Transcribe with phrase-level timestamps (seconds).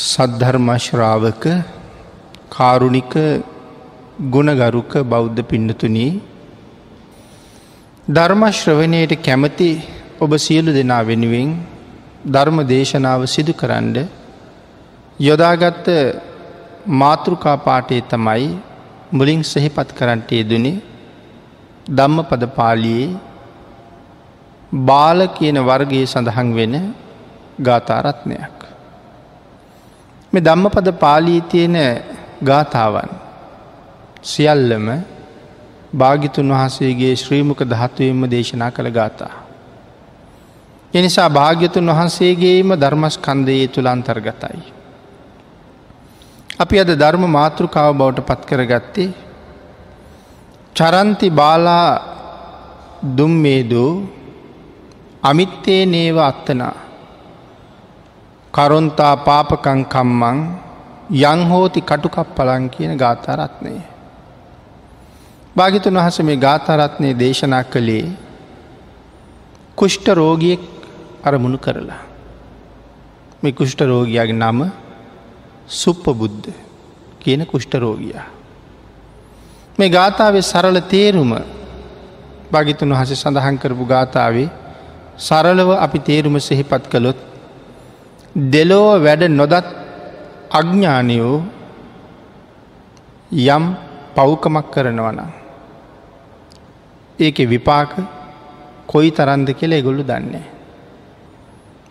[0.00, 1.44] සද්ධර්මශ්‍රාවක
[2.50, 3.14] කාරුණික
[4.28, 6.12] ගුණගරුක බෞද්ධ පින්නතුනී
[8.08, 9.68] ධර්මශ්‍රවනයට කැමති
[10.18, 11.50] ඔබ සියලු දෙනා වෙනුවෙන්
[12.26, 13.96] ධර්ම දේශනාව සිදු කරන්න
[15.18, 15.88] යොදාගත්ත
[16.94, 18.48] මාතෘකා පාටය තමයි
[19.12, 20.76] මුලින් සෙහිපත් කරන්නට යෙදනේ
[21.90, 23.10] ධම්ම පද පාලියේ
[24.86, 26.74] බාල කියන වර්ගයේ සඳහන් වෙන
[27.60, 28.59] ගාථාරත්නයක්.
[30.32, 31.76] මේ ධම්මපද පාලී තියෙන
[32.44, 33.12] ගාථාවන්
[34.24, 34.86] සියල්ලම
[35.92, 39.32] භාගිතුන් වහන්සේගේ ශ්‍රීමක ධාතුවයෙන්ම දේශනා කළ ගාථා.
[40.94, 44.60] එනිසා භාග්‍යතුන් වහන්සේගේම ධර්මස්කන්දයේ තුළ අන්තර්ගතයි.
[46.60, 49.08] අපි අද ධර්ම මාතෘකාව බවට පත් කරගත්තේ
[50.76, 51.88] චරන්ති බාලා
[53.16, 53.92] දුම්මේදූ
[55.22, 56.74] අමිත්තේ නේව අත්තනා
[58.54, 60.38] කරුන්තා පාපකං කම්මං
[61.22, 63.74] යංහෝති කටුකප්පලං කියන ගාථරත්නය.
[65.56, 68.10] භාගිතුන් වහස මේ ගාථරත්නය දේශනා කළේ
[69.76, 70.62] කුෂ්ට රෝගියෙක්
[71.24, 72.02] අරමුණු කරලා.
[73.42, 74.60] මේ කුෂ්ට රෝගයාගේ නම
[75.70, 76.50] සුප්ප බුද්ධ
[77.20, 78.26] කියන කුෂ්ට රෝගයා.
[79.78, 81.32] මේ ගාථාවේ සරල තේරුම
[82.52, 84.48] භාගිතුන් වහස සඳහන් කරපු ගාථාවේ
[85.18, 87.29] සරලව අපි තේරුම සෙහිපත් කළොත්
[88.34, 89.66] දෙලෝව වැඩ නොදත්
[90.50, 91.42] අඥ්ඥානයෝ
[93.32, 93.64] යම්
[94.14, 95.20] පව්කමක් කරනවන.
[97.18, 97.90] ඒක විපාක
[98.86, 100.46] කොයි තරන්ද කියල ගොල්ලු දන්නේ.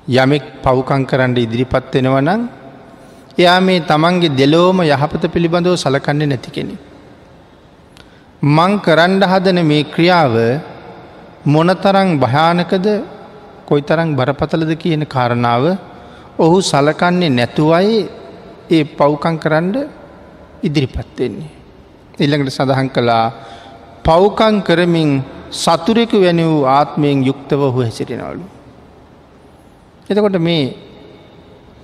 [0.08, 2.47] යමෙක් පව්කං කරන්න ඉදිරිපත් වෙනවනං
[3.38, 6.75] එයා මේ තමන්ගේ දෙලෝම යහපත පිළිබඳව සලකන්නේ නැති කෙනෙ.
[8.42, 10.36] මං කරන්ඩ හදන මේ ක්‍රියාව
[11.46, 12.88] මොනතරං භයානකද
[13.68, 15.88] කොයි තරං බරපතලද කියන කාරණාව
[16.39, 17.97] ඔහු සලකන්නේ නැතුවයි
[18.69, 19.75] ඒ පව්කං කරන්න
[20.63, 21.50] ඉදිරිපත්වෙන්නේ.
[22.19, 23.25] එල්ළඟට සඳහන් කළා
[24.05, 25.09] පව්කං කරමින්
[25.53, 28.45] සතුරෙකු වැනි වූ ආත්මයෙන් යුක්තව ඔහු හැසිරෙනවලු.
[30.09, 30.63] එතකොට මේ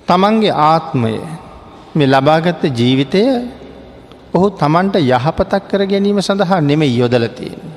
[0.07, 1.13] තමන්ගේ ආත්මය
[1.97, 3.23] මේ ලබාගත්ත ජීවිතය
[4.35, 7.75] ඔහු තමන්ට යහපතක් කර ගැනීම සඳහා නෙමෙයි යොදල තියෙන්නේ.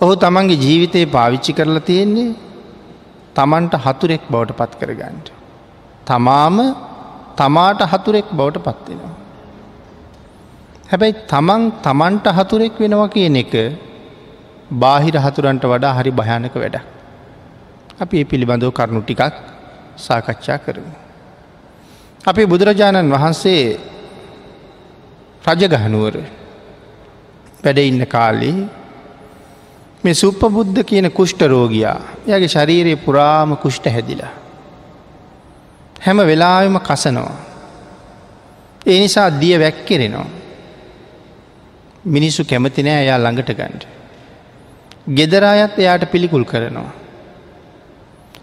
[0.00, 2.30] ඔහු තමන්ගේ ජීවිතය පාවිච්චි කරලා තියෙන්නේ
[3.36, 5.37] තමන්ට හතුරෙක් බවට පත් කරගන්නට.
[6.08, 6.56] තමාම
[7.36, 9.14] තමාට හතුරෙක් බවට පත්වෙනවා.
[10.90, 13.52] හැබැයි තමන් තමන්ට හතුරෙක් වෙනවා කියන එක
[14.74, 16.76] බාහිර හතුරන්ට වඩා හරි භයානක වැඩ.
[18.00, 19.36] අපි ඒ පිළිබඳව කරුණු ටිකක්
[19.98, 20.92] සාකච්ඡා කරමු.
[22.24, 23.62] අපි බුදුරජාණන් වහන්සේ
[25.44, 26.16] රජගහනුවර
[27.64, 28.58] වැඩ ඉන්න කාලේ
[30.04, 34.32] මේ සුප්පබුද්ධ කියන කුෂ්ට රෝගයා යගේ ශරීරයේ පුරාම කුෂ්ට හැදිලා.
[36.00, 37.36] හැම වෙලාවෙම කසනවා.
[38.86, 40.26] ඒ නිසා දිය වැැක්කෙරෙනවා.
[42.06, 43.84] මිනිස්සු කැමති නෑ එයා ළඟට ගණ්ඩ.
[45.10, 46.90] ගෙදරායත් එයාට පිළිකුල් කරනවා.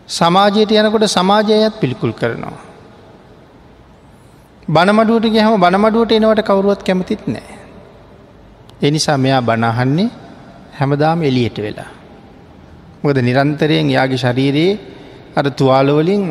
[0.10, 2.58] සමාජයට යනකොට සමාජයත් පිළිකුල් කරනවා.
[4.68, 7.56] බනමඩුවට ගහම බනමඩුවට එනවට කවරුවත් කැමතිත් නෑ.
[8.82, 10.10] එනිසා මෙයා බනහන්නේ
[10.74, 11.92] හැමදාම එලියට වෙලා.
[13.04, 14.80] මොකද නිරන්තරයෙන් යාගේ ශරීරයේ
[15.36, 16.24] අර තුවාලවලින්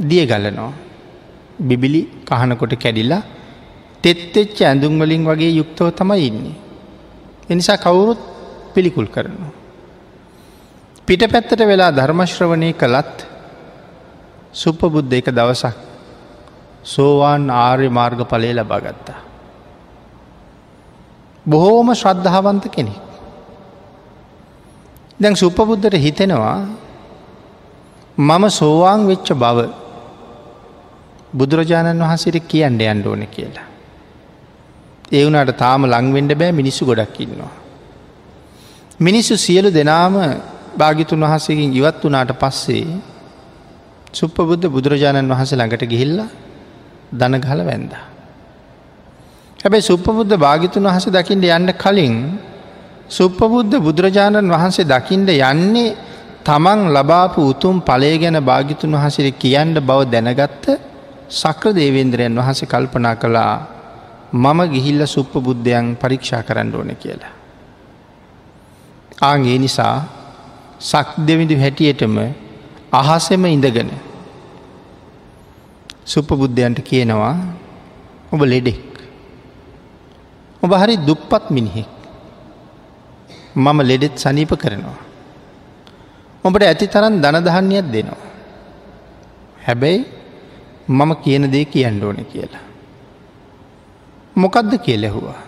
[0.00, 0.72] දිය ගලනෝ.
[1.58, 3.22] බිබිලි කහනකොට කැඩිලා
[4.04, 6.56] තෙත්තෙච්ච ඇඳුම්වලින් වගේ යුක්තව තමයි ඉන්නේ.
[7.50, 8.20] එනිසා කවුරුත්
[8.74, 9.52] පිළිකුල් කරනවා.
[11.06, 13.16] පිට පැත්තට වෙලා ධර්මශ්‍රවනය කළත්
[14.52, 15.76] සුප්පබුද්ධ එක දවසක්
[16.84, 19.20] සෝවාන් ආර්ය මාර්ග පලය ලබාගත්තා.
[21.46, 23.00] බොහෝම ශ්‍රද්ධාවන්ත කෙනෙක්.
[25.20, 26.58] දැන් සුප්පබුද්ධට හිතෙනවා
[28.18, 29.83] මම සෝවාන් වෙච්ච බව
[31.34, 33.66] බුදුරජාණන් වහන්සේට කියන්න යන්න ඕන කියලා.
[35.10, 37.52] ඒ වුණට තාම ලංවෙන්ඩ බෑ මිනිස්සු ගොඩක් ඉන්නවා.
[39.00, 40.14] මිනිස්සු සියලු දෙනාම
[40.76, 42.86] භාගිතුන් වහසකින් ඉවත් වනාට පස්සේ
[44.12, 46.18] සුප්පබුද්ධ බුදුරජාණන් වහස ළඟට ගිහිල්ල
[47.12, 47.92] දනගහල වැන්ද.
[49.60, 52.16] හැබැයි සුප්පබුද්ධ භාගිතුන් වහස දකිින්ට යන්න කලින්
[53.08, 55.96] සුප්පබුද්ධ බුදුරජාණන් වහන්සේ දකිින්ට යන්නේ
[56.44, 60.64] තමන් ලබාපු උතුම් පලේ ගැන භාගිතුන් වහසිර කියන්න බව දැනගත්ත
[61.28, 63.54] සක්‍ර දේවේන්ද්‍රයන් වහස කල්පනා කළා
[64.32, 67.32] මම ගිහිල්ල සුප්ප බුද්ධයන් පරීක්ෂා කරන්න ඕන කියලා.
[69.20, 69.96] ආගේ නිසා
[70.78, 72.16] සක් දෙවිඳු හැටියටම
[72.92, 73.90] අහසෙම ඉඳගෙන
[76.04, 77.34] සුප්ප බුද්ධයන්ට කියනවා
[78.32, 78.82] ඔබ ලෙඩෙක්.
[80.62, 81.90] ඔබ හරි දුප්පත් මිනිහෙක්.
[83.54, 84.98] මම ලෙඩෙත් සනීප කරනවා.
[86.44, 88.22] ඔබට ඇති තරන් දනදහන්නයක් දෙනවා.
[89.66, 90.23] හැබැයි
[90.88, 92.64] මම කියන දේ කියන්න ඕන කියලා.
[94.36, 95.40] මොකක්ද කියලෙහුවා.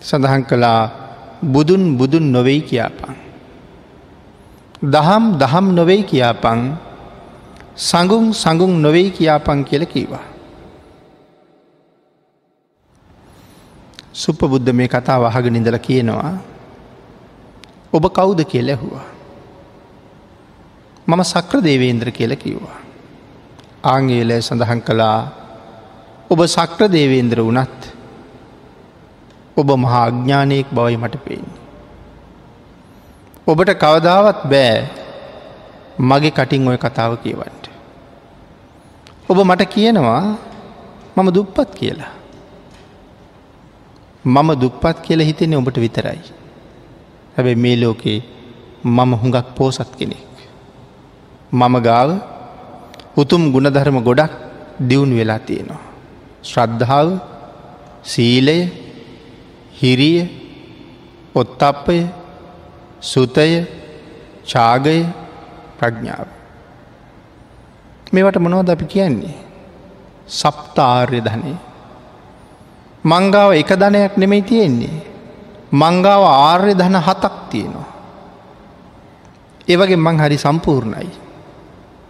[0.00, 0.90] සඳහන් කළා
[1.42, 3.16] බුදුන් බුදුන් නොවෙයි කියාපන්.
[4.84, 6.60] දහම් දහම් නොවෙයි කියාපං
[7.76, 10.24] සඟුම් සඟුම් නොවෙයි කියාපං කියල කීවා.
[14.12, 16.38] සුප බුද්ධ මේ කතා වහග නිදල කියනවා
[17.92, 19.06] ඔබ කවුද කියල ඇහුවා.
[21.06, 22.83] මම සක්‍ර දේවේන්ද්‍ර කියල කිව්වා.
[23.84, 25.18] ආංගේලය සඳහන් කළා
[26.30, 27.80] ඔබ සක්‍ර දේවේන්ද්‍ර වනත්
[29.56, 31.60] ඔබ මහා අඥ්ඥානයෙක් බවයි මට පේන්නේ.
[33.46, 34.78] ඔබට කවදාවත් බෑ
[36.00, 37.64] මගේ කටින් ඔය කතාව කියවන්ට.
[39.28, 40.22] ඔබ මට කියනවා
[41.16, 42.12] මම දුප්පත් කියලා.
[44.24, 46.20] මම දුප්පත් කියල හිතෙන්නේ ඔබට විතරයි.
[47.36, 48.20] හැබැ මේ ලෝකේ
[48.84, 50.32] මම හුඟක් පෝසත් කෙනෙක්.
[51.52, 52.33] මම ගාව
[53.16, 54.32] උතුම් ගුණධර්ම ගොඩක්
[54.80, 55.82] දියුණු වෙලා තියෙනවා.
[56.42, 57.08] ශ්‍රද්ධාව
[58.02, 58.58] සීලය
[59.72, 60.18] හිරිය
[61.34, 61.98] ඔත්තප්පය
[63.00, 63.64] සුතය
[64.44, 65.06] චාගය
[65.78, 66.28] ප්‍රඥාව.
[68.12, 69.36] මේවට මොනවද අපි කියන්නේ.
[70.26, 71.54] සප්තාර්ය ධනය.
[73.04, 74.96] මංගාව එක ධනයක් නෙමෙයි තියෙන්නේ.
[75.72, 77.88] මංගාව ආර්ය ධන හතක් තියෙනවා.
[79.68, 81.23] ඒවගේ මං හරි සම්පූර්ණයි.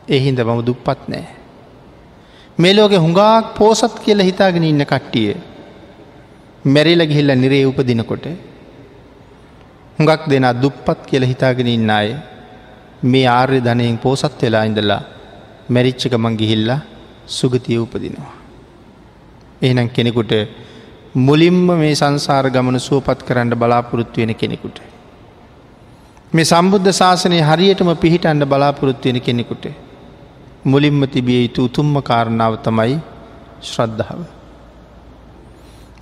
[0.09, 1.27] එහින්ද මම දුප්පත් නෑ.
[2.59, 5.35] මෙලෝක හුඟාක් පෝසත් කියල හිතාගෙන ඉන්න කට්ටිය.
[6.65, 8.27] මැරිල ගිහිල්ල නිරේ උපදිනකොට
[9.99, 12.17] හුඟක් දෙෙන දුප්පත් කියල හිතාගෙන ඉන්න අය
[13.03, 15.03] මේ ආර්ය ධනයෙන් පෝසත් වෙලා ඉඳලා
[15.69, 16.81] මැරිච්චක මං ගිහිල්ලා
[17.29, 18.33] සුගතිය උපදිනවා.
[19.63, 20.33] එහනම් කෙනෙකුට
[21.17, 24.79] මුලින්ම මේ සංසාර ගමන සුවපත් කරන්න බලාපොරොත්තු වෙන කෙනෙකුට.
[26.33, 29.65] මේ සම්බුද්ධ ශාසනය හරියටම පිහිටන්ඩ බලාපොරොත්තු වෙන කෙනෙකුට.
[30.65, 32.97] මුලින්ම තිබිය යුතු උතුම්ම කාරණාව තමයි
[33.63, 34.21] ශ්‍රද්ධාව.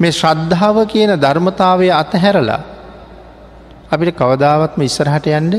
[0.00, 2.62] මේ ශ්‍රද්ධාව කියන ධර්මතාවය අතහැරලා
[3.90, 5.54] අපිට කවදාවත්ම ඉස්සරහට යන්ඩ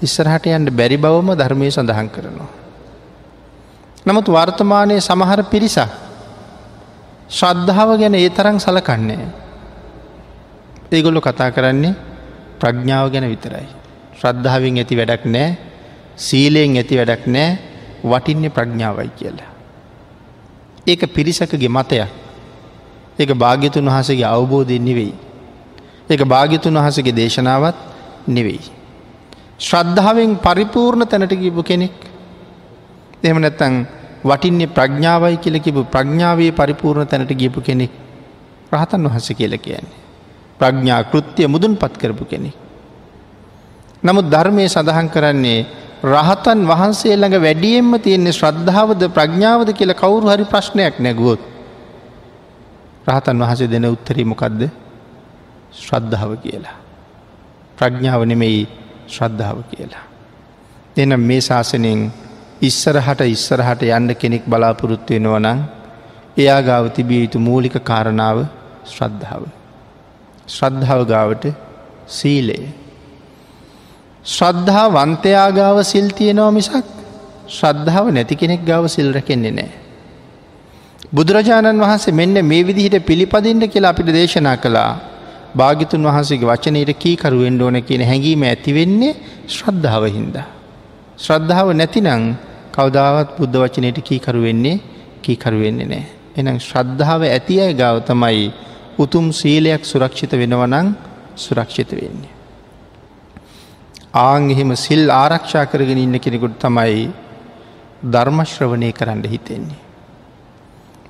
[0.00, 2.50] ඉස්සරහට යන්ට බැරි බවම ධර්මය සඳහන් කරනවා.
[4.02, 5.90] නමුත් වර්තමානය සමහර පිරිසක්
[7.30, 9.24] ශ්‍රද්ධාව ගැන ඒ තරං සලකන්නේ.
[10.90, 11.94] ඒගොල්ලො කතා කරන්නේ
[12.58, 13.68] ප්‍රඥාව ගැන විතරයි.
[14.16, 15.48] ශ්‍රද්ධාවෙන් ඇති වැඩක් නෑ
[16.18, 17.69] සීලයෙන් ඇති වැඩක් නෑ
[18.02, 19.50] වටින්නේ ප්‍රඥාවයි කියලා.
[20.86, 22.08] ඒක පිරිසකගේ මතයක්
[23.18, 25.14] ඒක භාග්‍යතුන් වහසගේ අවබෝධයෙන් නෙවෙයි.
[26.10, 27.76] ඒක භාග්‍යතුන් වහසගේ දේශනාවත්
[28.28, 28.60] නෙවෙයි.
[29.58, 31.96] ශ්‍රද්ධාවෙන් පරිපූර්ණ තැනට ගිපු කෙනෙක්
[33.22, 33.74] එහම නැත්තං
[34.22, 37.92] වටින්නේ ප්‍රඥාවයි කියල කිපු ප්‍රඥාවේ පරිපූර්ණ තැනට ගියපු කෙනෙක්
[38.72, 39.98] රහතන් වහස කියල කියන්නේ.
[40.58, 42.56] ප්‍රඥා කෘත්තිය මුදුන් පත් කරපු කෙනෙක්.
[44.02, 45.66] නමුත් ධර්මය සඳහන් කරන්නේ
[46.02, 51.40] රහතන් වහන්සේ ළඟ වැඩියෙන්ම තියෙන්නේ ශ්‍රද්ධාවද ප්‍රඥාවද කියල කවුරු හරි ප්‍රශ්නයක් නැගුවොත්.
[53.06, 54.62] රහතන් වහසේ දෙන උත්තරී මොකක්ද
[55.74, 56.76] ශ්‍රද්ධාව කියලා.
[57.78, 58.64] ප්‍රඥාව නෙමෙයි
[59.06, 60.04] ශ්‍රද්ධාව කියලා.
[60.96, 62.00] එනම් මේ ශාසනයෙන්
[62.62, 65.60] ඉස්සරහට ඉස්සරහට යන්න කෙනෙක් බලාපොරොත්තු වෙනවනං
[66.36, 68.38] එයා ගාව තිබිය යුතු මූලික කාරණාව
[68.86, 69.42] ශ්‍රද්ධාව.
[70.48, 71.44] ශ්‍රද්ධාව ගාවට
[72.08, 72.58] සීලය.
[74.24, 76.74] ශ්‍රද්ධා වන්තයා ගාව සිල් තියෙනවා මිසක්
[77.48, 79.70] ශ්‍රද්ධාව නැති කෙනෙක් ගාව සිල් රැකෙන්නේ නෑ.
[81.12, 84.92] බුදුරජාණන් වහන්සේ මෙන්න මේ විදිහට පිළිපදින්ට කියලා අපිට දේශනා කළා
[85.54, 89.16] භාගිතුන් වහන්සේගේ වචනයට කීකරුවෙන් ඕන කියන හැඟීම ඇතිවෙන්නේ
[89.48, 90.46] ශ්‍රද්ධාව හින්දා.
[91.16, 92.36] ශ්‍රද්ධාව නැතිනං
[92.72, 94.76] කවදාවත් බුද්ධ වචනයට කීකරු වෙන්නේ
[95.22, 96.04] කීකරු වෙන්නේ නෑ.
[96.36, 98.52] එනම් ශ්‍රද්ධාව ඇති අය ගාව තමයි
[98.98, 100.86] උතුම් සීලයක් සුරක්ෂිත වෙනවනං
[101.36, 102.39] සුරක්ෂිත වෙන්නේ.
[104.14, 107.12] ආං එහෙම සිල් ආරක්ෂා කරගෙන ඉන්න කෙනෙකුට තමයි
[108.04, 109.78] ධර්මශ්‍රවනය කරන්න හිතෙන්නේ.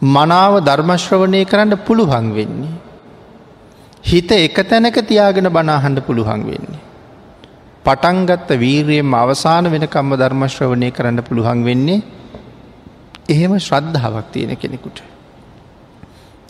[0.03, 2.77] මනාව ධර්මශ්‍රවනය කරන්න පුළුවන් වෙන්නේ.
[4.03, 6.81] හිත එක තැනක තියාගෙන බනාහන්ඩ පුළුවන් වෙන්නේ.
[7.85, 12.03] පටන්ගත්ත වීරයෙන් අවසාන වෙනකම්ම ධර්මශ්‍රවනය කරන්න පුළුවන් වෙන්නේ
[13.29, 15.01] එහෙම ශ්‍රද්ධාවක් තියෙන කෙනෙකුට.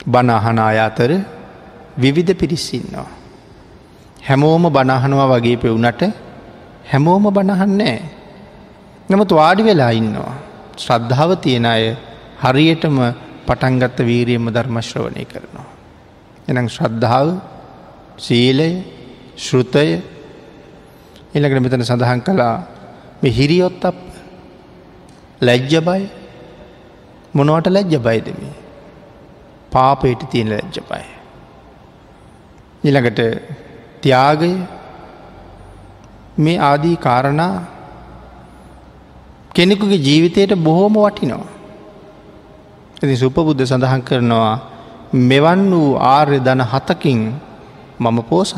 [0.06, 1.10] බනාහනා අතර
[1.96, 3.08] විවිධ පිරිස්සින්නවා.
[4.20, 6.02] හැමෝම බණහනවා වගේ පෙවුනට
[6.90, 7.98] හැමෝම බණහන්නෑ.
[9.10, 10.34] නමුත් වාඩි වෙලා ඉන්නවා.
[10.76, 11.84] ශ්‍රද්ධාව තියෙන අය
[12.42, 12.96] හරියටම
[13.46, 15.68] පටන්ගත්ත වීරියම ධර්මශ්‍රවණය කරනවා.
[16.48, 17.28] එනම් ශ්‍රද්ධාව
[18.18, 18.70] සීලය
[19.38, 19.86] ශෘතය
[21.34, 22.54] එළකට මෙතන සඳහන් කළා
[23.22, 24.00] මේ හිරියොත් අප
[25.40, 26.02] ලැජ්ජ බයි
[27.34, 28.40] මොනවට ලැජ්ජ බයිදම
[29.72, 31.06] පාපයට තියෙන ලැජ්ජ බයි.
[32.84, 33.20] ඊළඟට
[34.02, 34.52] ත්‍යාගය
[36.40, 37.54] මේ ආදී කාරණා
[39.54, 41.46] කෙනෙකුගේ ජීවිතයට බොහෝම වටිනවා.
[42.96, 44.54] ඇති සුපබුද්ධ සඳහන් කරනවා
[45.12, 47.20] මෙවන් වූ ආර්ය දන හතකින්
[47.98, 48.56] මම පෝසත්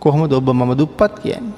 [0.00, 1.54] කොහොම ඔබ මම දුප්පත් කියන්නේ.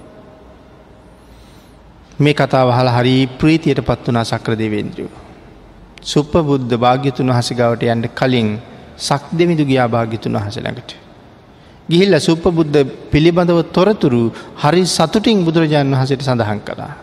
[2.18, 5.12] මේ කතාව හල හරි ප්‍රීතියට පත් වනා සක්‍ර දෙවේන්ද්‍රයෝ.
[6.02, 8.48] සුප්ප බුද්ධ භාග්‍යතුන් වහසගවට යන්ට කලින්
[8.98, 11.05] සක් දෙමිදු ගියා භාගිතුන් වහස ළඟට.
[11.88, 12.78] ගිහිල්ල සුප්ප බුද්ධ
[13.10, 14.22] පිළිබඳව තොරතුරු
[14.56, 16.94] හරි සතුටින් බුදුරජාණන් වහසට සඳහන් කළා.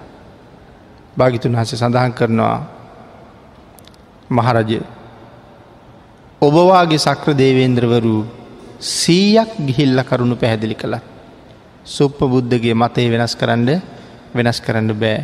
[1.17, 2.57] භාගිතුන් වහස සඳහන් කරනවා
[4.29, 4.79] මහරජය
[6.41, 8.15] ඔබවාගේ සක්‍ර දේවේන්ද්‍රවරු
[8.93, 11.03] සීයක් ගිහිල්ල කරුණු පැහැදිලි කළත්.
[11.87, 13.69] සුප්ප බුද්ධගේ මතය වෙනස් කරන්න
[14.35, 15.19] වෙනස් කරන්න බෑ.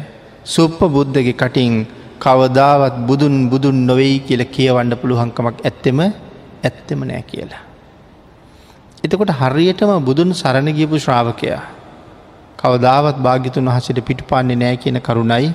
[0.45, 1.73] සුප්ප බුද්ධගේ කටින්
[2.17, 7.68] කවදාවත් බුදුන් බුදුන් නොවෙයි කියල කියවන්න පුළුවන්කමක් ඇත්තෙම ඇත්තෙම නෑ කියලා.
[9.03, 11.61] එතකොට හරියටම බුදුන් සරණ ගියපු ශ්‍රාවකයා.
[12.59, 15.53] කවදාවත් භාගිතුන් වහසට පිටු පාන්නේ නෑ කියන කරුණයි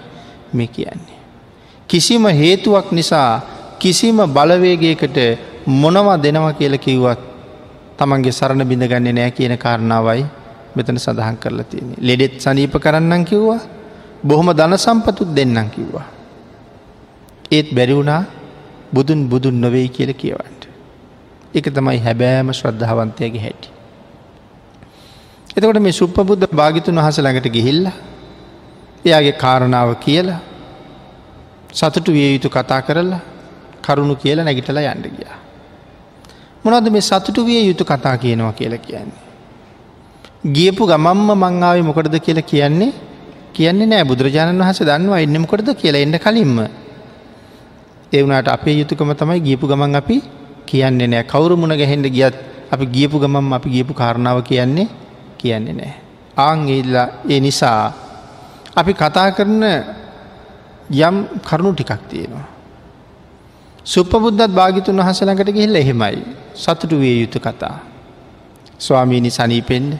[0.53, 1.19] මේ කියන්නේ.
[1.89, 3.43] කිසිම හේතුවක් නිසා
[3.79, 5.19] කිසිම බලවේගයකට
[5.67, 7.21] මොනවා දෙනවා කියල කිව්වත්
[7.99, 10.25] තමන්ගේ සරණ බිඳගන්නේ නෑ කියන කාරණාවයි
[10.75, 11.95] මෙතන සඳහන් කරලා තියෙන.
[12.01, 13.61] ලෙඩෙත් සනීප කරන්නම් කිව්වා
[14.23, 16.07] බොහොම ධන සම්පතුත් දෙන්නම් කිව්වා.
[17.51, 18.23] ඒත් බැරිවුණා
[18.93, 20.54] බුදුන් බුදුන් නොවෙයි කියල කියවන්ට.
[21.55, 23.69] එක තමයි හැබෑම ශ්‍රද්ධාවන්තයගේ හැටි.
[25.57, 27.87] එතකොට මේ සුප්පබුද්ධ භාගිතුන් වහස ළඟට ගිහිල්ල
[29.05, 30.41] එයාගේ කාරණාව කියලා
[31.73, 33.21] සතුටු විය යුතු කතා කරලා
[33.83, 35.39] කරුණු කියලා නැගිටලා යන්න ගියා.
[36.65, 39.23] මොනවද මේ සතුටු විය යුතු කතා කියනවා කියලා කියන්නේ.
[40.47, 42.93] ගියපු ගමම්ම මංආාව මොකටද කියලා කියන්නේ
[43.53, 46.57] කියන්නේ නෑ බුදුරජාණන් වහස දන්නවා එන්නමකොටද කියලා එන්න කලින්ම.
[48.13, 50.17] එවුණට අපේ යුතුකම තමයි ගියපු ගමන් අපි
[50.67, 52.37] කියන්නේ නෑ කවුරු මුණ ගැහෙන්ට ගියත්
[52.71, 54.89] අපි ගියපු ගමම් අපි ගියපු කාරණාව කියන්නේ
[55.39, 55.95] කියන්නේ නෑ.
[56.39, 57.93] ආං ඒල්ලා ඒ නිසා
[58.77, 59.63] අපි කතා කරන
[60.91, 62.47] යම් කරුණු ටිකක් තියෙනවා.
[63.87, 67.77] සුප්පබුද්ධත් භාගිතුන් වහසලඟට ගිහිල්ල එහෙමයි සතුටු විය යුතු කතා.
[68.79, 69.93] ස්වාමීණි සනීපෙන්ඩ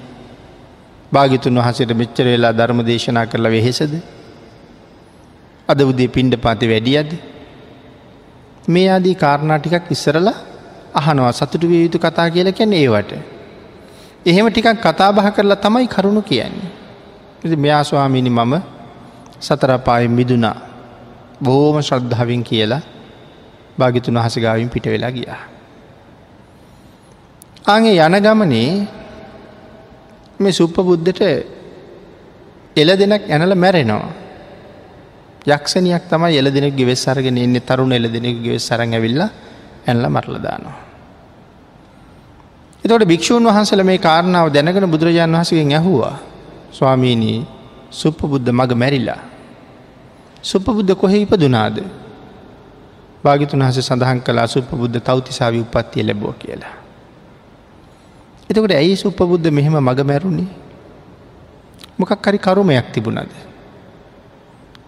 [1.13, 3.95] භාගිතුන් වහසට මෙච්චර වෙලා ධර්ම දේශනා කරලා වෙහෙසද.
[5.69, 7.11] අද උදේ පින්ඩ පති වැඩියද.
[8.69, 10.35] මේ ආදී කාරණා ටිකක් ඉස්සරලා
[10.95, 13.13] අහනවා සතුටු විය යුතු කතා කියල කැන ඒවට.
[14.27, 17.57] එහෙම ටිකක් කතා බහ කරලා තමයි කරුණු කියන්නේ.
[17.57, 18.55] මෙයා ස්වාමීණි මම
[19.41, 20.57] සතරපාය මිදුනා
[21.41, 22.83] බෝම ශ්‍රද්ධාවින් කියලා
[23.79, 25.43] භාගිතුන් වහසගාවින් පිට වෙලා ගියා.
[27.65, 28.71] ආගේ යන ගමනේ
[30.41, 31.21] මේ සුප්ප බුද්ධට
[32.77, 34.13] එල දෙනක් ඇනල මැරෙනවා.
[35.47, 39.21] යක්ෂණයක් තමයි එල දෙනෙක් ගෙවෙස් අරගෙන එන්නේ තරුණ එල දෙනෙක් ගෙවෙස් සරඟ ඇවිල්ල
[39.87, 40.77] ඇල්ල මරලදානවා.
[42.85, 46.17] එතවට භික්‍ෂූන් වහන්සල මේ කාරණාව දැනගෙන බුදුරජාන් වහසගෙන් ඇහුවා
[46.73, 47.47] ස්වාමීණී
[47.91, 49.21] සුප්ප බුද්ධ මග මැරිල්ලා.
[50.43, 51.77] සුප්ප බුද්ධ කොහෙ ඉපදුනාද.
[53.25, 56.75] භාගිතුන් හස සඳහන් කලා සුප්ප බුද්ධ තවතිසාවි උපත්තිය ලැබෝ කියලා.
[58.51, 60.49] එතකට ඇයි සුප්පබුද්ධ මෙහෙම මග මැරුණේ
[61.99, 63.33] මොකක් හරි කරුමයක් තිබුණද.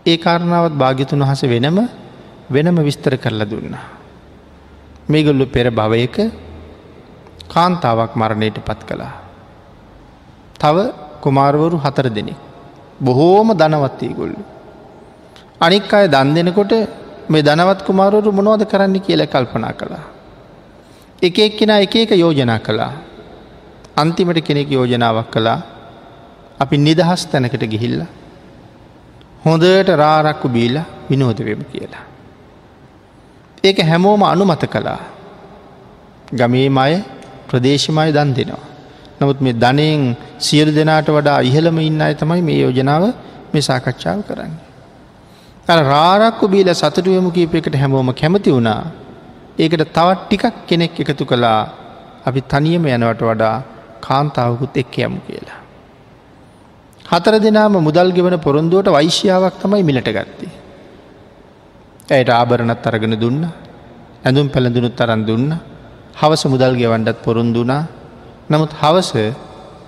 [0.06, 1.78] ඒ කාරණාවත් භාගිතුන් වහස වෙනම
[2.50, 3.95] වෙනම විස්තර කරලා දුන්නා.
[5.08, 6.16] මේගොල්ලු පෙර භවයක
[7.48, 9.14] කාන්තාවක් මරණයට පත් කළා.
[10.60, 10.76] තව
[11.22, 12.38] කුමාරවරු හතර දෙනෙක්.
[13.00, 14.40] බොහෝම ධනවත්තී ගොල්ලු.
[15.60, 16.72] අනික් අය දන් දෙනකොට
[17.28, 20.04] මේ ධනවත් කුමාරවරු මොනවද කරන්න කියල කල්පනා කළා.
[21.22, 22.92] එක එක්කෙන එක එක යෝජනා කළා
[23.96, 25.58] අන්තිමට කෙනෙක් යෝජනාවක් කළා
[26.60, 28.00] අපි නිදහස් තැනකට ගිහිල්ල.
[29.44, 30.76] හොඳට රාරක්කු බීල
[31.08, 32.04] විනෝද වෙම කියලා.
[33.66, 35.00] ඒක හැමෝම අනුමත කළා.
[36.32, 36.92] ගමේ මය
[37.48, 38.64] ප්‍රදේශමය දන් දෙනවා.
[39.20, 40.02] නමුත් මේ ධනයෙන්
[40.38, 43.04] සියලු දෙනාට වඩා ඉහළම ඉන්න අය තමයි මේ යෝජනාව
[43.52, 44.54] මේ සාකච්ඡාව කරන්න.
[45.84, 48.82] රාරක්කු බීල සතුටුවම කීපයකට හැමෝම කැමති වුණා.
[49.58, 51.60] ඒකට තවත් ටිකක් කෙනෙක් එකතු කළා
[52.26, 53.56] අපි තනියම යනවට වඩා
[54.00, 55.60] කාන්තාවකුත් එක් යමු කියලා.
[57.04, 60.52] හතර දෙනාම මුදල් ගෙවන පොරොන්දුවට වෛශ්‍යාවක් තමයි මිලට ගත්තේ.
[62.08, 63.42] ඇයට ආභරණත් අරගෙන දුන්න
[64.24, 65.50] ඇඳුම් පැළඳුනුත් තරන් දුන්න
[66.14, 67.82] හවස මුදල් ගෙවන්ඩත් පොරුන්දුනා
[68.50, 69.10] නමුත් හවස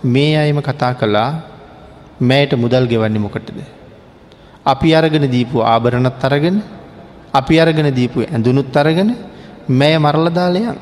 [0.04, 1.30] මේ අයම කතා කළා
[2.20, 3.58] මෑයට මුදල් ගෙවන්නේ මොකටද.
[4.66, 6.56] අපි අරගෙන දීපු ආභරණත් අරගෙන
[7.32, 9.10] අපි අරගෙන දීපු ඇඳුනුත් අරගෙන
[9.70, 10.76] මෑ මරලදාලයන්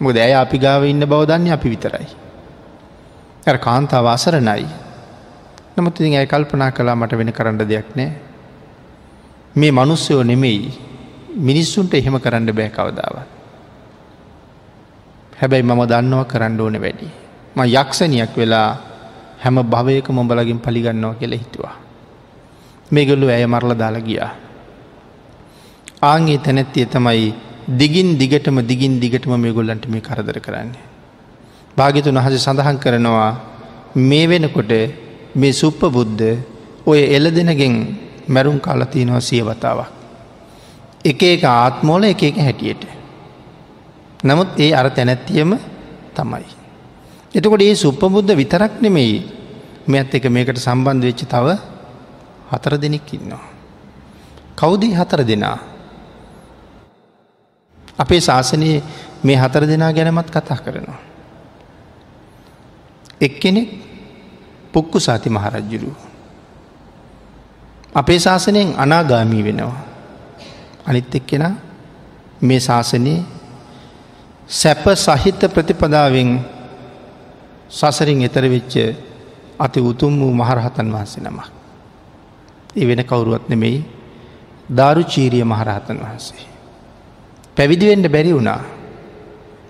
[0.00, 2.06] මොද ඇය අපි ගාව ඉන්න බව දන්නේ අපි විතරයි.
[3.46, 4.66] ඇ කාන්තාව අසරණයි.
[5.76, 8.12] නමුත් ඉතින් ඇය කල්පනා කලා මට වෙන කරන්න දෙයක් නෑ.
[9.56, 10.72] මේ මනුස්සයෝ නෙමෙයි
[11.38, 13.28] මිනිස්සුන්ට එහෙම කරන්න බෑ කවදාවත්.
[15.40, 17.08] හැබැයි මම දන්නවා කරන්න ඕන වැඩි.
[17.56, 18.68] ම යක්ෂණයක් වෙලා
[19.42, 21.74] හැම භවයක මොඹලගින් පලිගන්නවා කියල හිතුවා.
[22.90, 24.30] මේගොල්ලු ඇය මරල දාලා ගියා.
[26.02, 27.34] ආන්ගේ තැනැත්තිය තමයි
[27.80, 30.84] දිගින් දිගටම දිගින් දිගටම මේ ගොල්ලන්ට මේ කරදර කරන්නේ.
[31.76, 33.32] භාගිතුන් වහස සඳහන් කරනවා
[33.96, 34.72] මේ වෙනකොට
[35.36, 36.24] මේ සුප්ප බුද්ධ
[36.86, 37.74] ඔය එල දෙනගෙන්
[38.28, 39.88] මැරුම් කාලතියනවා සිය වතාවක්.
[41.04, 42.84] එක එක ආත්මෝල එක එක හැටියට.
[44.24, 45.58] නමුත් ඒ අර තැනැත්තියම
[46.14, 46.46] තමයි.
[47.34, 49.16] එතකොට ඒ සුප්පබුද්ධ විතරක් නෙමෙයි
[49.86, 51.46] මෙත් එක මේකට සම්බන්ධ වෙච්ච තව
[52.50, 53.44] හතර දෙනෙක් ඉන්නවා.
[54.56, 55.58] කෞදී හතර දෙනා.
[57.98, 58.82] අපේ ශාසනයේ
[59.22, 61.00] මේ හතර දෙනා ගැනමත් කතා කරනවා.
[63.20, 63.68] එක්කෙනෙක්
[64.72, 66.13] පුක්කු සාති මහරජ්ජුරු.
[67.94, 69.76] අපේ ශාසනයෙන් අනාගාමී වෙනවා.
[70.86, 71.44] අනිත් එක්කෙන
[72.42, 73.22] මේ ශාසනයේ
[74.50, 76.30] සැප සහිත ප්‍රතිපදාවෙන්
[77.70, 78.74] සසරින් එතර වෙච්ච
[79.58, 81.48] අති උතුම් වූ මහරහතන් වහන්සේ නමක්.
[82.76, 83.78] ඒ වෙන කවුරුවත් නෙමෙයි
[84.68, 86.44] ධාරු චීරිය මහරහතන් වහන්සේ.
[87.56, 88.60] පැවිදිවෙන්ට බැරි වුණා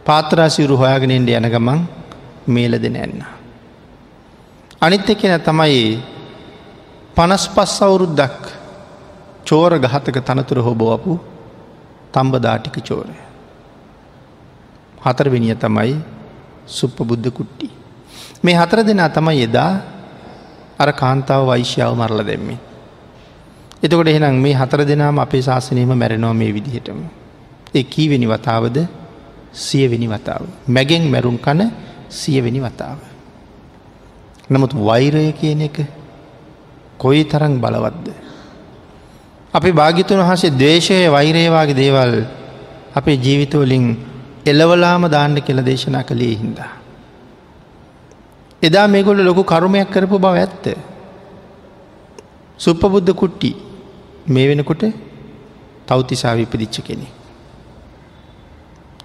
[0.05, 1.81] පාත්‍රාසිවරු හොයාගෙනෙන්ට යන ගමන්
[2.47, 3.21] මේල දෙන ඇන්න.
[4.81, 6.14] අනිත් එකෙන තමයි
[7.17, 8.43] පනස් පස් අවුරුද්දක්
[9.47, 11.13] චෝර ගහතක තනතුර හොබෝපු
[12.13, 13.15] තම්බදාටික චෝරය.
[14.99, 15.95] හතරවෙනිය තමයි
[16.67, 17.69] සුප්ප බුද්ධ කුට්ටි.
[18.43, 19.73] මේ හතර දෙනා තමයි එදා
[20.79, 22.59] අර කාන්තාව වෛශ්‍යාව මරල දෙම්මේ.
[23.83, 27.01] එතකොට එහෙනම් මේ හතර දෙනාම අපේ ශාසනයම මැරෙනෝ මේ විදිහටම.
[27.75, 28.77] ඒ කීවෙනි වතාවද
[29.55, 30.43] සියවෙනි වතාව.
[30.67, 31.71] මැගෙන් මැරුම් කන
[32.11, 32.99] සියවෙනි වතාව.
[34.51, 35.77] නමුත් වෛරය කියන එක
[36.99, 38.07] කොයි තරං බලවත්ද.
[39.55, 42.15] අපි භාගිතුන් වහසේ දේශය වෛරේවාගේ දේවල්
[42.95, 43.87] අපේ ජීවිතවලින්
[44.47, 46.73] එලවලාම දාන්න කෙල දේශනා කළේ හින්දා.
[48.63, 50.65] එදා මේගොල්ල ලොකු කරුමයක් කරපු බව ඇත්ත.
[52.59, 53.51] සුප්පබුද්ධ කුට්ටි
[54.27, 54.83] මේ වෙනකොට
[55.87, 57.07] තෞතිසා විපදිච්ච කෙනෙ.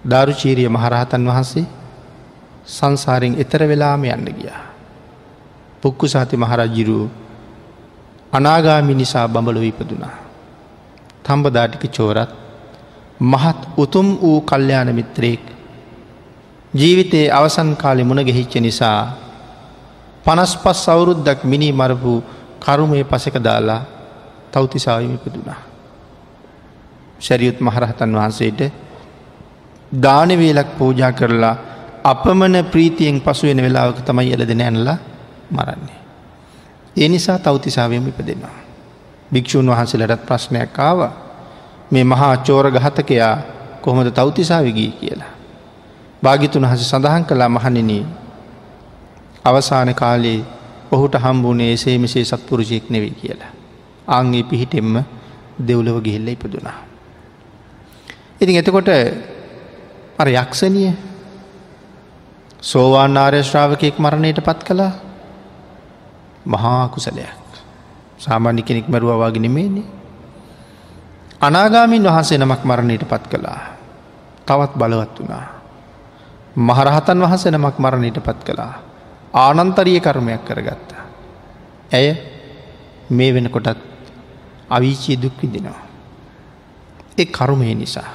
[0.02, 1.66] ධාරුචීරිය මහරහතන් වහන්සේ
[2.66, 4.62] සංසාරෙන් එතර වෙලාම යන්න ගියා.
[5.82, 7.08] පුක්කු සාති මහරජ්ජිරුව
[8.32, 10.16] අනාගාමි නිසා බඹලො ඉපදුනා.
[11.24, 12.30] තම්බදාටික චෝරත්
[13.22, 15.44] මහත් උතුම් වූ කල්්‍යයාන මිත්‍රයෙක්
[16.74, 19.00] ජීවිතයේ අවසන් කාලෙ මුණ ගෙහිච්ච නිසා
[20.24, 22.12] පනස් පස් අවුරුද්දක් මිනි මරපු
[22.60, 23.82] කරුමය පසක දාලා
[24.52, 25.60] තෞතිසාවිම ඉපදුනා.
[27.18, 28.60] ශැරියුත් මහරහතන් වහන්සේට
[29.92, 31.56] දානවේලක් පූජා කරලා
[32.04, 34.98] අපමණ ප්‍රීතියෙන් පසුවෙන වෙලාවක තමයි එල දෙන ඇනලා
[35.50, 35.99] මරන්නේ.
[36.96, 38.56] ඒ නිසා තෞතිසාවයම ඉපදෙනවා.
[39.32, 41.00] භික්‍ෂූන් වහන්සේලටත් ප්‍රශ්නයක් ආව
[41.90, 43.38] මේ මහා චෝර ගහතකයා
[43.80, 45.32] කොහොමද තෞතිසාවිගී කියලා.
[46.22, 48.06] භාගිතුන් හස සඳහන් කලා මහනිනී
[49.44, 50.40] අවසාන කාලේ
[50.92, 53.52] ඔහුට හම්බුනේ එසේ මෙසේ සත්පුරුෂයෙක් නෙවෙයි කියලා.
[54.08, 55.04] ආංගේ පිහිටෙම්ම
[55.58, 56.78] දෙව්ලව ගිහිල්ල ඉපදුනා.
[58.40, 58.88] ඉතින් එතකොට
[60.18, 60.92] අර යක්ෂණිය
[62.62, 64.92] සෝවාන් ආර්යශ්‍රාවකයෙක් මරණයට පත් කළා
[66.46, 67.28] මහා කුසලයක්.
[68.18, 69.84] සාමාන්‍ය කෙනෙක් මැරුවවාගෙන නෙමේනේ.
[71.40, 73.60] අනාගාමින් වහන්සේ නමක් මරණයට පත් කළා.
[74.46, 75.46] තවත් බලවත් වුණා.
[76.58, 78.74] මහරහතන් වහස නමක් මරණයට පත් කළා.
[79.34, 81.02] ආනන්තරිය කර්මයක් කරගත්තා.
[81.92, 82.08] ඇය
[83.10, 83.78] මේ වෙනකොටත්
[84.68, 85.80] අවිචී දුක්විදිනවා.
[87.18, 88.10] එ කරුමය නිසා.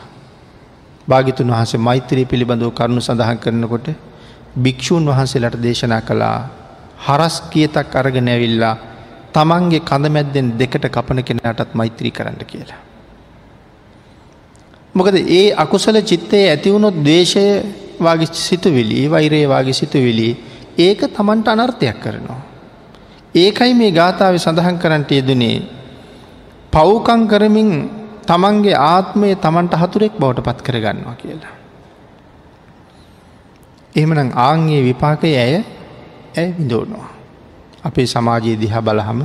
[1.07, 3.87] භාගිතුන් වහන්සේ මෛත්‍රී පිළිබඳව කරුණු සඳහන් කරනකොට
[4.57, 6.64] භික්‍ෂූන් වහන්සේලට දේශනා කළා
[6.97, 8.75] හරස් කියතක් අරගෙන ඇවිල්ලා
[9.33, 12.81] තමන්ගේ කඳමැද්දෙන් දෙකට කපන කෙනටත් මෛත්‍රී කරන්න කියලා.
[14.95, 17.45] මොකද ඒ අකුසල චිත්තයේ ඇතිවුණොත් දේශය
[17.99, 20.29] වගේ සිතුවිලි වෛරේ වගේ සිතුවිලි
[20.77, 22.41] ඒක තමන්ට අනර්ථයක් කරනවා.
[23.35, 25.57] ඒකයි මේ ගාථාව සඳහන් කරන්නට යෙදනේ
[26.73, 27.71] පව්කං කරමින්
[28.25, 31.55] තමන්ගේ ආත්මය තමන්ට හතුරෙක් බවට පත් කරගන්නවා කියලා.
[33.95, 35.63] එහෙමනම් ආංගේ විපාකය ඇය
[36.37, 37.09] ඇය විඳෝනවා.
[37.83, 39.19] අපේ සමාජයේ දිහා බලහම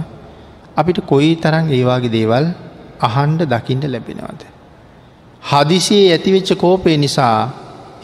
[0.76, 2.46] අපිට කොයි තරන් ඒවාගේ දේවල්
[3.00, 4.40] අහන්ඩ දකිින්ට ලැබෙනවාද.
[5.42, 7.36] හදිසියේ ඇතිවෙච්ච කෝපය නිසා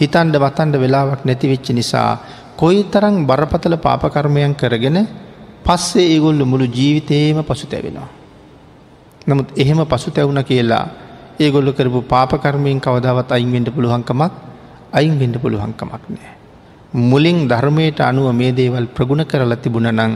[0.01, 2.11] හිතන්ඩ වතන්ඩ වෙලාවක් නැතිවෙච්ච නිසා
[2.57, 4.99] කොයි තරං බරපතල පාපකර්මයන් කරගෙන
[5.65, 8.09] පස්සේ ඒගොල්ල මුළු ජීවිතයේම පසු තැවෙනවා.
[9.27, 10.85] නමුත් එහෙම පසු තැවුණ කියලා
[11.41, 14.33] ඒගොල්ල කරපු පාපකර්මයෙන් කවදාවත් අයින්වෙන්ට පුළුවන්කමක්
[14.93, 16.36] අයින්වෙන්ඩ පුළුවන්කමක් නෑ.
[16.97, 20.13] මුලින් ධර්මයට අනුව මේ දේවල් ප්‍රගුණ කරලා තිබුණ නං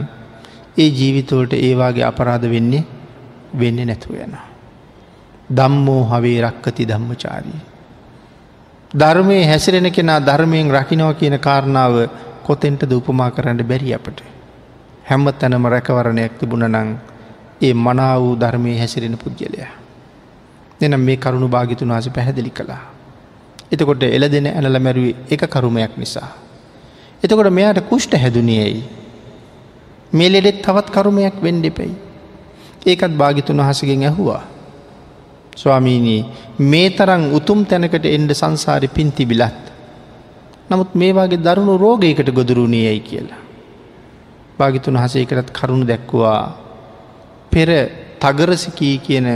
[0.75, 2.83] ඒ ජීවිතවලට ඒවාගේ අපරාධ වෙන්නේ
[3.53, 4.33] වෙන්න නැතුව යන.
[5.49, 7.61] දම්මෝ හවේ රක්කති ධම්මචාරී.
[8.91, 12.09] ධර්මය හැසිරෙන කෙනා ධර්මයෙන් රකිනව කියන කාරණාව
[12.43, 14.23] කොතෙන්ට ද උපමා කරන්න බැරි අපට.
[15.05, 16.97] හැම්ම තැනම රැකවරණයක් තිබුණ නං
[17.61, 19.71] ඒ මනා වූ ධර්මය හැසිරෙන පුද්ගලයා.
[20.81, 22.81] එනම් මේ කරුණු භාගිතුන් වහස පැහැදිලි කළා.
[23.71, 26.50] එතකොට එල දෙන ඇනල මැරුවේ එක කරුමයක් නිසා.
[27.23, 28.83] එතකොට මෙයාට කුෂ්ට හැදුනියයි.
[30.13, 31.91] මේ ලෙඩෙත් තවත් කරුමයක් වෙන්ඩෙපයි.
[32.83, 34.43] ඒකත් භාගිතුන් වහසගෙන් ඇහුවා.
[35.55, 36.25] ස්වාමීනී
[36.59, 39.61] මේ තරං උතුම් තැනකට එන්ඩ සංසාරි පින් තිබිලත්.
[40.69, 43.41] නමුත් මේවාගේ දරුණු රෝගයකට ගොදුරුණයයි කියලා.
[44.59, 46.43] භාගිතුන් හසේකරත් කරුණු දැක්වවා
[47.51, 47.69] පෙර
[48.19, 49.27] තගරසිකී කියන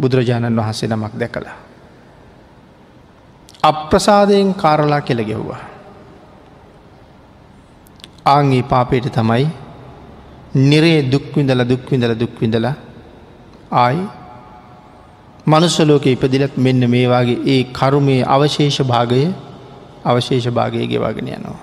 [0.00, 1.56] බුදුරජාණන් වහන්සේ නමක් දැකලා.
[3.62, 5.71] අප්‍රසාදයෙන් කාරලා කෙළ ගෙව්වා.
[8.26, 9.46] ආංගේ පාපයට තමයි
[10.62, 12.66] නිරේ දුක්විඳල දුක්විඳල දුක්විඳල
[13.72, 14.02] ආයි
[15.46, 19.22] මනුස්සලෝක ඉපදිලත් මෙන්න මේවාගේ ඒ කරුමේ අවශේෂ භාගය
[20.04, 21.60] අවශේෂ භාගය ගෙවාගෙන යනවා.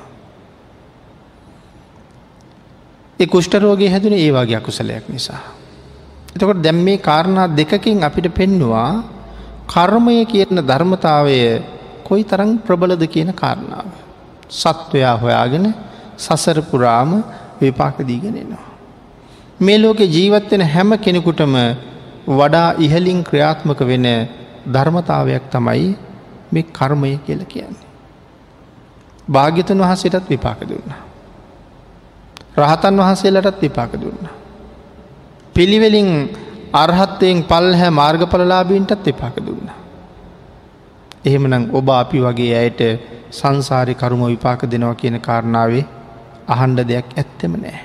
[3.19, 5.41] ඒ කුෂ්ටරෝගේ හැදුන ඒවාගේ අකුසලයක් නිසා.
[6.29, 9.03] එතකොට දැම් මේ කාරණා දෙකකින් අපිට පෙන්නවා
[9.65, 11.39] කර්මය කියන ධර්මතාවය
[12.03, 13.87] කොයි තරං ප්‍රබලද කියන කාරණාව.
[14.51, 15.65] සත්වයා හොයාගෙන
[16.19, 17.11] සසරපුරාම
[17.61, 18.65] විපාක දීගෙනෙනවා.
[19.59, 21.55] මේ ලෝකෙ ජීවත්වෙන හැම කෙනෙකුටම
[22.29, 24.07] වඩා ඉහලින් ක්‍රියාත්මක වෙන
[24.67, 25.87] ධර්මතාවයක් තමයි
[26.51, 27.87] මේ කර්මය කියල කියන්නේ.
[29.27, 30.91] භාග්‍යතුන් වහසටත් විපාක දුන්න.
[32.57, 34.23] රහතන් වහන්සේලටත් විපාක දුන්න.
[35.55, 36.09] පිළිවෙලින්
[36.73, 39.69] අර්හත්තයෙන් පල් හැ මාර්ගඵලලාබීන්ටත් විපාක දුන්න.
[41.25, 42.81] එහෙමනම් ඔබ අපි වගේ ඇයට
[43.31, 45.85] සංසාරි කරුම විපාක දෙනවා කියන කාරණාවේ
[46.49, 47.79] අහන්ඩ දෙයක් ඇත්තෙම නෑ.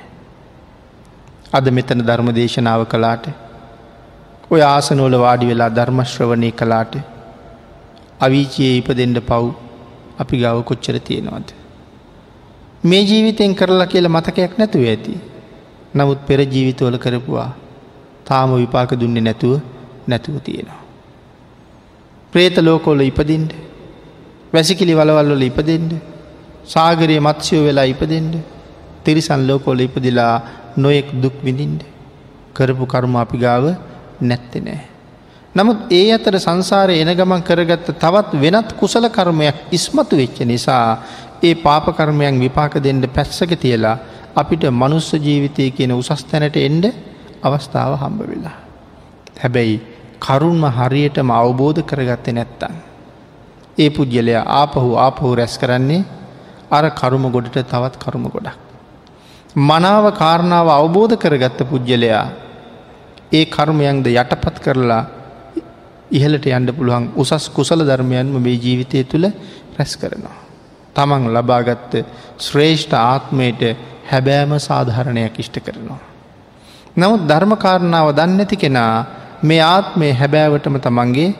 [1.52, 3.24] අද මෙතන ධර්ම දේශනාව කලාට
[4.50, 6.94] ඔය ආසනෝල වාඩි වෙලා ධර්මශ්‍රවණය කලාට
[8.20, 9.44] අවිචයේ ඉපදෙන්ඩ පව්
[10.18, 11.48] අපි ගව කොච්චර තියෙනවද.
[12.84, 15.14] මේ ජීවිතෙන් කරලා කියල මතකයක් නැතුව ඇති.
[15.94, 17.50] නමුත් පෙර ජීවිතවල කරපුවා
[18.24, 19.54] තාම විපාක දුන්නේ නැතුව
[20.08, 20.80] නැතුව තියෙනවා.
[22.32, 23.52] ප්‍රේත ලෝකෝල ඉපදින්ට
[24.52, 25.92] වැසිකිලි වලවල්වල ඉපදෙන්ට
[26.66, 28.34] සාගරයේ මත්ස්‍යයෝ වෙලා ඉපදෙන්ට
[29.04, 30.34] තිරිසන් ලෝකෝල ඉපදිලා
[30.76, 31.82] නොයෙක් දුක් විඳින්ට
[32.54, 33.64] කරපු කර්ම අපි ගාව
[34.20, 34.80] නැත්ති නෑ.
[35.54, 40.86] නමුත් ඒ අතර සංසාරය එන ගමන් කරගත්ත තවත් වෙනත් කුසල කර්මයක් ඉස්මතු වෙච්ච නිසා
[41.40, 43.96] ඒ පාපකර්මයන් විපාක දෙන්න පැත්සක තියලා
[44.34, 46.84] අපිට මනුස්ස ජීවිතය කියන උසස් තැනට එන්ඩ
[47.42, 48.56] අවස්ථාව හම්බ වෙලා.
[49.36, 49.76] හැබැයි
[50.20, 52.74] කරුන්ම හරියටම අවබෝධ කරගත්ත නැත්තන්.
[53.78, 56.06] ඒ පුද්ගලයා ආපහු ආපහු රැස් කරන්නේ
[56.70, 58.63] අර කරුම ගොඩට තවත් කරුම ගොඩක්.
[59.56, 62.26] මනාව කාරණාව අවබෝධ කරගත්ත පුද්ගලයා
[63.32, 65.06] ඒ කර්මයන්ද යටපත් කරලා
[66.10, 69.30] ඉහලට යන්න පුළුවන් උසස් කුසල ධර්මයන්ම මේ ජීවිතය තුළ
[69.78, 70.38] රැස් කරනවා.
[70.96, 71.94] තමන් ලබාගත්ත
[72.38, 73.62] ශ්‍රේෂ්ඨ ආත්මයට
[74.10, 76.02] හැබෑම සාධහරණයක් ඉෂ්ට කරනවා.
[76.96, 79.06] නමුත් ධර්මකාරණාව දන්නඇති කෙනා
[79.40, 81.30] මේ ආත්මය හැබෑවටම තමන්ගේ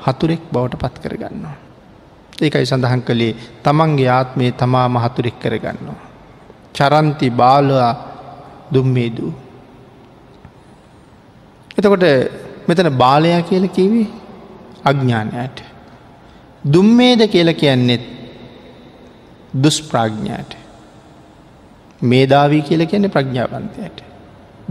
[0.00, 1.56] හතුරෙක් බවට පත් කරගන්නවා.
[2.40, 6.13] ඒකයි සඳහන් කළේ තමන්ගේ ආත්මේ තමා මහතුරෙක් කරගන්නවා.
[6.74, 7.92] චරන්ති බාලවා
[8.74, 9.32] දුම්මේදූ.
[11.78, 12.04] එතකොට
[12.68, 14.06] මෙතන බාලයා කියල කිවේ
[14.84, 15.62] අඥ්ඥානයට.
[16.72, 18.04] දුම්මේද කියල කියන්නෙත්
[19.62, 20.56] දුස්ප්‍රාඥ්ඥාට.
[22.02, 23.98] මේදාවී කියල කියන්නේ ප්‍රඥාවන්තයට.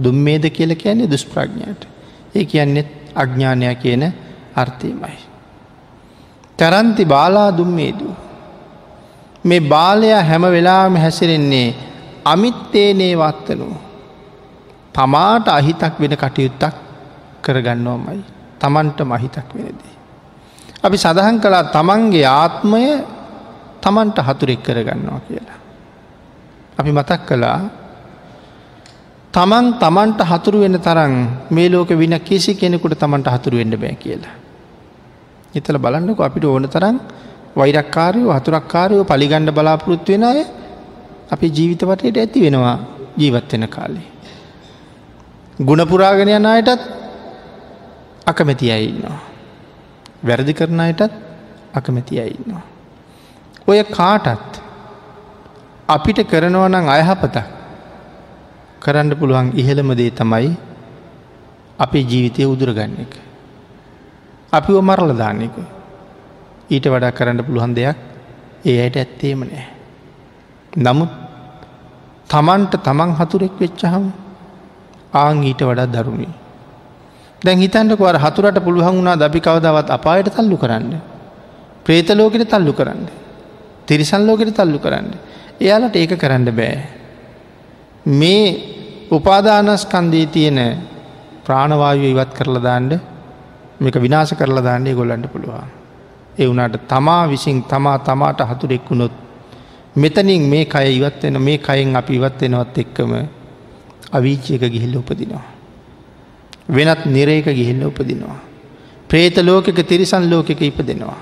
[0.04, 1.88] දුම්මේද කියල කියන්නේ දුස්ප්‍රඥාට.
[2.36, 4.04] ඒ කියන්නෙත් අඥ්ඥානය කියන
[4.56, 5.18] අර්ථයමයි.
[6.58, 8.16] තරන්ති බාලා දුම්මේදූ.
[9.46, 11.76] මේ බාලයා හැම වෙලාම හැසිරෙන්නේ
[12.26, 13.68] අමිත්තේනේ වත්තනු.
[14.94, 16.76] තමාට අහිතක් වෙන කටයුත්තක්
[17.42, 18.20] කරගන්නවමයි.
[18.60, 19.96] තමන්ට මහිතක් වෙනදී.
[20.80, 22.84] අපි සඳහන් කලා තමන්ගේ ආත්මය
[23.82, 25.60] තමන්ට හතුරෙක් කරගන්නවා කියලා.
[26.78, 27.60] අපි මතක් කළා
[29.34, 31.14] තමන් තමන්ට හතුරු වෙන තරන්
[31.50, 34.36] මේ ලෝක වින කිසි කෙනෙකුට තමන්ට හතුරු වෙන්න බෑ කියලා.
[35.54, 36.98] එතල බලන්නක අපිට ඕන තරන්
[37.56, 40.40] වෛරක්කාරයෝ හතුරක්කාරයෝ පලිගණ්ඩ බලාපොරොත්තු වෙන අය
[41.34, 42.78] අපි ජීවිතවටයට ඇති වෙනවා
[43.18, 44.08] ජීවත් වෙන කාලේ.
[45.60, 46.82] ගුණපුරාගෙන යන අයටත්
[48.26, 49.20] අකමැති අයින්නවා.
[50.24, 51.14] වැරදි කරන අයටත්
[51.74, 52.64] අකමැති අයින්නවා.
[53.68, 54.62] ඔය කාටත්
[55.88, 57.38] අපිට කරනවනං අයහපතක්
[58.80, 60.52] කරන්න පුළුවන් ඉහළම දේ තමයි
[61.80, 63.14] අපේ ජීවිතය උදුරගන්න එක.
[64.54, 65.56] අපිව මරල දාන්නක
[66.70, 67.98] ඊට වඩා කරන්න පුළුවන් දෙයක්
[68.66, 69.68] ඒ අයට ඇත්තේම නෑ.
[70.76, 71.23] නමුත්
[72.30, 74.06] තමන්ට තමන් හතුරෙක් වෙච්චහම
[75.14, 76.30] ආං ඊට වඩා දරුණි.
[77.42, 80.94] දැන් හිතන්ටකවර හතුරට පුළුවන් වුණා දබි කවදාවත් අපායට තල්ලු කරන්න.
[81.86, 83.02] ප්‍රේතලෝකට තල්ලු කරන්න.
[83.86, 85.08] තිරිසල්ලෝකට තල්ලු කරන්න.
[85.60, 86.76] එයාලට ඒක කරන්න බෑ.
[88.12, 88.46] මේ
[89.12, 90.60] උපාදානස්කන්දී තියෙන
[91.46, 92.94] ප්‍රාණවායු ඉවත් කරලා දාන්ඩ
[93.80, 95.68] මේක විනාශ කරලා දාන්නේ ගොල්ලන්ට පුළුවන්.
[96.34, 99.23] ඒ වුණට තමා විසින් තමා තමාට හතුරෙක් වුණොත්
[99.96, 103.12] මෙතනින් මේ කය ඉවත්වෙන මේ කයෙන් අපි ඉවත්වෙනවත් එක්කම
[104.12, 105.44] අවීචයක ගිහිල්ල උපදිනවා.
[106.68, 108.40] වෙනත් නිරේක ගිහිල්ල උපදිනවා.
[109.10, 111.18] ප්‍රේත ලෝකක තිරිසන් ලෝකක ඉපදෙනවා.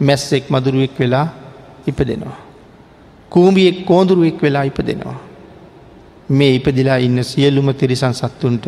[0.00, 1.26] මැස්සෙක් මදුරුවෙක් වෙලා
[1.86, 2.38] ඉපදෙනවා.
[3.32, 5.18] කූම්ියෙක් කෝඳුරුවෙක් වෙලා ඉපදෙනවා.
[6.28, 8.64] මේ ඉපදිලා ඉන්න සියල්ලුම තිරිසන් සත්තුන්ට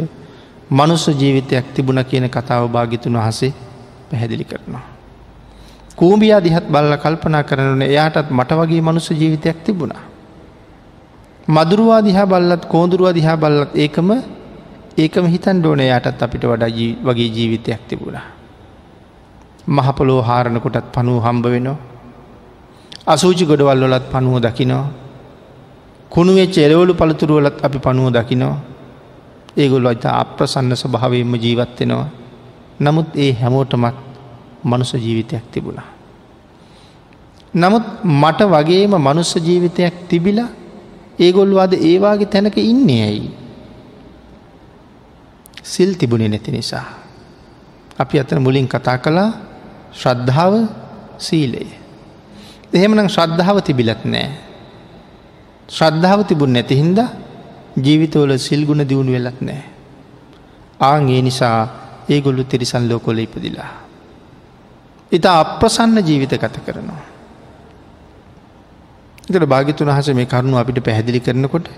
[0.70, 3.54] මනුස්ස ජීවිතයක් තිබුණ කියන කතාව භාගිතුන් වහසේ
[4.10, 4.95] පැහැදිලි කරනවා.
[5.96, 10.04] කූම්බියා දිහත් බල්ල කල්පනා කරනන එයාටත් මට වගේ මනුස්ස ජීවිතයක් තිබුණා.
[11.48, 14.10] මදුරුවා දිහා බල්ලත් කෝඳුරුවා දිහා බල්ලත් ඒකම
[14.98, 16.70] ඒකම හිතන් ඩෝන යටත් අපිට වඩා
[17.02, 18.26] වගේ ජීවිතයක් තිබුණා.
[19.66, 21.76] මහපොලෝ හාරණකොටත් පනුව හම්බ වෙනවා.
[23.06, 24.86] අසූචි ගොඩවල් වලත් පනුව දකිනවා.
[26.10, 28.56] කුණුවේ චෙරවලු පළතුරුවලත් අපි පනුව දකිනවා.
[29.56, 32.08] ඒගොල්ලො අත අප්‍රසන්න ස්වභාවයෙන්ම ජීවත්වෙනවා.
[32.80, 34.05] නමුත් ඒ හැමෝටමත්
[34.66, 35.88] මනුස ජීවිතයක් තිබුණා.
[37.54, 40.48] නමුත් මට වගේම මනුස්ස ජීවිතයක් තිබිලා
[41.18, 43.30] ඒගොල්වාද ඒවාගේ තැනක ඉන්නේ ඇයි.
[45.62, 46.86] සිල් තිබුණේ නැති නිසා.
[47.98, 49.30] අපි අතන මුලින් කතා කළා
[49.92, 50.54] ශ්‍රද්ධාව
[51.18, 51.64] සීලය.
[52.72, 54.28] එහෙමනම් ශ්‍රද්ධාව තිබිලත් නෑ.
[55.68, 56.98] ශ්‍රද්ධාව තිබුණ නැතිහින්ද
[57.76, 59.62] ජීවිතවල සිල්ගුණ දියුණු වෙලත් නෑ.
[60.80, 61.58] ආං ඒ නිසා
[62.08, 63.85] ඒගොල්ලු තිරිසන් ලෝකොල ඉපදිලා.
[65.12, 67.02] ඉතා අප්‍රසන්න ජීවිත ගත කරනවා.
[69.28, 71.68] එකට භාගිතුන් වහස මේ කරුණු අපිට පැහැදිලි කරනකොට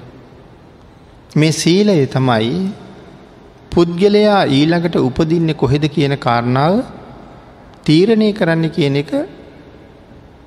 [1.36, 2.52] මේ සීලය තමයි
[3.70, 6.84] පුද්ගලයා ඊළඟට උපදින්න කොහෙද කියන කාරණාව
[7.84, 9.12] තීරණය කරන්න කියන එක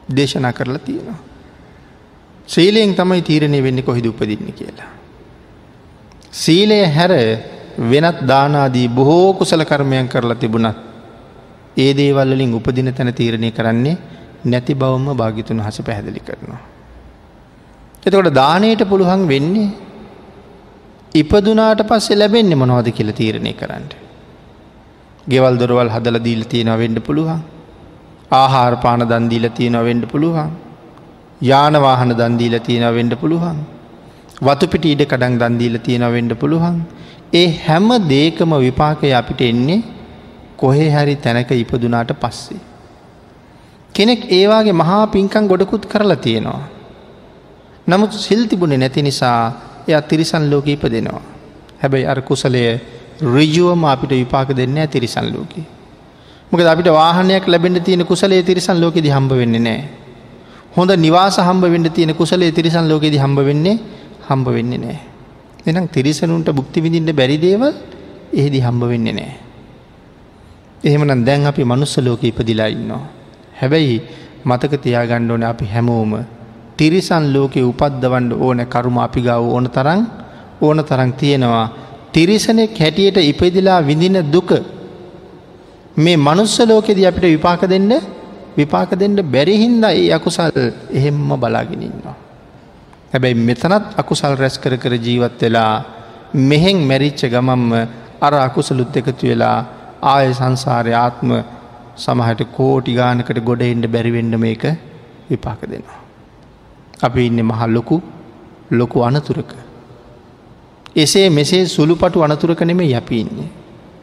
[0.09, 1.19] දේශනා කරලා තියෙනවා.
[2.47, 4.91] ශ්‍රීලයෙන් තමයි තීරණය වෙන්න කොහිද උපදින්න කියලා.
[6.33, 7.13] සීලය හැර
[7.85, 10.90] වෙනත් දානාදී බොහෝ කුසල කර්මයන් කරලා තිබුණත්
[11.77, 13.97] ඒ දේවල්ලින් උපදින තැන තීරණය කරන්නේ
[14.45, 16.61] නැති බවම භාගිතුන් හස පැහැදිලි කරනවා.
[18.05, 19.69] එතකොට දානයට පුළුවන් වෙන්නේ
[21.15, 23.85] ඉපදුනාට පස්සේ ලැබෙන්නේ මොනවද කියල තීරණය කරන්න.
[25.27, 27.41] ගෙවල් දොරවල් හදල දීල තියෙනව වෙන්ඩ පුළුවන්.
[28.31, 30.49] ආහාර පාන දන්දීල තියෙනව වෙන්ඩ පුළුවන්.
[31.41, 33.57] යානවාහන දන්දීල තියෙනව වෙන්ඩ පුළුවන්.
[34.41, 36.77] වතුපිට ඉඩ කඩක් දන්දීල තියෙනව වෙන්ඩ පුළුවන්.
[37.33, 39.83] ඒ හැම දේකම විපාකය අපිට එන්නේ
[40.61, 42.61] කොහෙ හැරි තැනක ඉපදුනාට පස්සේ.
[43.95, 46.61] කෙනෙක් ඒවාගේ මහා පින්කං ගොඩකුත් කරලා තියෙනවා.
[47.87, 49.37] නමුත් සිල් තිබුණේ නැති නිසා
[49.87, 51.21] එය තිරිසන් ලෝක ඉප දෙනවා.
[51.81, 52.63] හැබැයි අර කුසලය
[53.27, 55.53] රිජුවම අපිට විපාක දෙන්න තිරිසන් ලෝක.
[56.51, 59.81] මොක අපිට වාහනයක් ලැබෙන තියෙන කුසලේ තිරිසන් ලෝකෙද හම්බ වෙන්නේ නෑ.
[60.71, 63.77] හොඳ නිවාස හම්බ වෙන්න තියෙන කුසලේ තිරිසන් ලෝකෙද හම්බ වෙන්නේ
[64.29, 64.99] හම්බ වෙන්නේ නෑ.
[65.67, 67.73] එනම් තිරිසනුන්ට බුක්ති විඳින්න බැරිදේවල්
[68.33, 69.50] එහෙදි හම්බ වෙන්නේ නෑ.
[70.83, 73.01] එහෙමනම් දැන් අපි මනුස්ස ලෝක ඉපදිලා ඉන්නවා.
[73.59, 73.95] හැබැයි
[74.45, 76.13] මතක තියා ගණ්ඩෝන අපි හැමෝම
[76.77, 80.01] තිරිසන් ලෝකෙ උපද්දවන්ඩ ඕන කරුම අපි ගව ඕන තරන්
[80.61, 81.67] ඕන තරං තියෙනවා.
[82.13, 84.51] තිරිසනෙක් හැටියට ඉපදිලා විඳින දුක
[85.97, 87.91] මේ මනුස්ස ලෝකෙද අපිට විපාක දෙන්න
[88.57, 90.49] විපාක දෙන්න බැරිහින්ද ඒ අකුසල්
[90.91, 92.15] එහෙම්ම බලාගෙනන්නවා.
[93.13, 95.73] හැබැයි මෙතනත් අකුසල් රැස් කර කර ජීවත් වෙලා
[96.33, 97.71] මෙහෙන් මැරිච්ච ගමම්ම
[98.19, 99.59] අර අකුසලුත් එකතු වෙලා
[100.03, 101.31] ආය සංසාරය ආත්ම
[101.95, 104.63] සමහට කෝටි ගානකට ගොඩ එන්ඩ බැරිවෙන්ඩ මේක
[105.29, 105.99] විපාක දෙනවා.
[107.03, 107.97] අපි ඉන්න මහල් ලොකු
[108.71, 109.51] ලොකු අනතුරක.
[110.95, 113.49] එසේ මෙසේ සුළුපටු අනතුරක නෙමේ යැපින්නේ.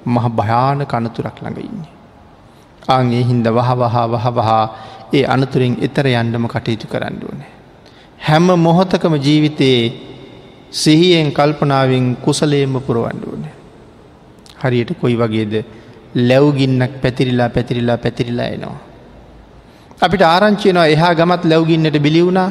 [0.06, 1.92] මහ භයාන කනතුරක් ළඟ ඉන්නේ.
[2.88, 4.64] ආගේ හින්ද වහ වහා වහ වහා
[5.12, 7.50] ඒ අනතුරින් එතර යන්නම කටයුතු කරන්න ඕනේ.
[8.20, 9.82] හැම මොහොතකම ජීවිතයේ
[10.72, 13.54] සිහියෙන් කල්පනාවෙන් කුසලේම පුරුවන්ඩ ඕනේ.
[14.60, 15.54] හරියට කොයි වගේද
[16.14, 18.78] ලැව්ගින්නක් පැතිරිලා පැතිරිලා පැතිරිලා එනවා.
[20.00, 22.50] අපිට ආරංචියනවා එහා ගමත් ලැව්ගින්නට බිලිවුණා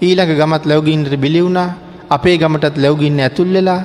[0.00, 1.68] ඊළඟ ගමත් ලැවගින්නට බිලිවුණා
[2.10, 3.80] අපේ ගමටත් ලැවගින්න ඇතුල්ලලා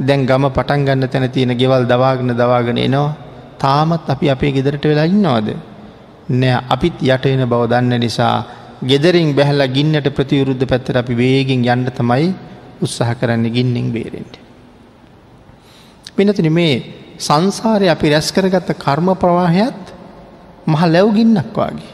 [0.00, 3.10] දැන් ගම පටන් ගන්න තැන තියෙන ගෙවල් දවාගෙන දවාගෙන එනවා
[3.58, 5.48] තාමත් අපි අපේ ගෙදරට වෙලා ඉන්නවාද.
[6.30, 8.36] නෑ අපිත් යට එන බව දන්න නිසා
[8.82, 12.26] ගෙදරින් බැහලා ගින්නට ප්‍රතිවරුද්ධ පැත්තර අපි වේගෙන් යන්න තමයි
[12.80, 14.34] උත්සාහ කරන්න ගින්නෙන් බේරෙන්ට.
[16.16, 19.82] පිනතින මේ සංසාරය අපි රැස් කරගත්ත කර්ම ප්‍රවාහයත්
[20.66, 21.90] මහ ලැව්ගින්නක් වගේ.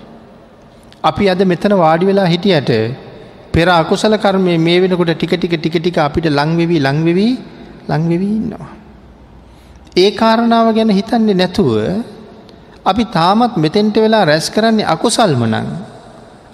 [1.03, 2.71] අපි අද මෙතන වාඩි වෙලා හිටියට
[3.53, 7.35] පෙර අකුසල කර්මය මේ වෙනකොට ටික ටික ටික ටික අපිට ලංවෙවී ලංවෙවී
[7.89, 8.71] ලංවෙවී ඉන්නවා.
[9.97, 11.71] ඒ කාරණාව ගැන හිතන්නේ නැතුව
[12.85, 15.69] අපි තාමත් මෙතෙන්ට වෙලා රැස් කරන්නේ අකුසල්මනං.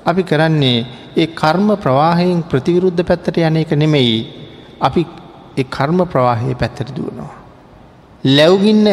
[0.06, 4.18] අපි කරන්නේ ඒ කර්ම ප්‍රවාහයෙන් ප්‍රතිවිරුද්ධ පැත්තට යන එක නෙමෙයි
[4.80, 5.02] අපි
[5.56, 7.43] ඒ කර්ම ප්‍රවාහය පැත්තට දුවනවා.
[8.24, 8.86] ලැව්ගින්න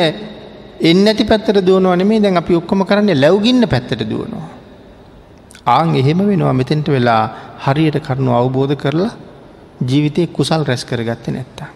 [0.82, 4.48] එන්න ඇති පැත්තට දුවනවා නෙමේ දැන් අපි ඔක්කොම කරන්නේ ලැව්ගින්න පැත්තට දුවනවා.
[5.68, 7.24] ආං එහෙම වෙනවා මෙතෙන්ට වෙලා
[7.66, 9.12] හරියට කරුණු අවබෝධ කරලා
[9.82, 11.70] ජීවිතය කුසල් රැස් කරගත්ත නැත්තා.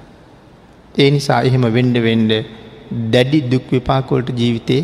[0.95, 2.31] ඒ නිසා එහෙම වෙන්ඩ වෙන්ඩ
[3.13, 4.81] දැඩි දුක් විපාකොල්ට ජීවිතේ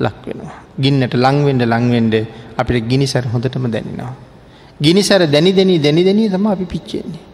[0.00, 0.58] ලක් වෙනවා.
[0.78, 2.14] ගින්නට ලංවෙන්ඩ ලංවෙන්ඩ
[2.58, 4.14] අපිට ගිනිසැර හොඳටම දැනෙනවා.
[4.80, 7.24] ගිනිසැර දැනි දෙනී දැනි දෙනී තම අපි පිච්චෙන්නේ.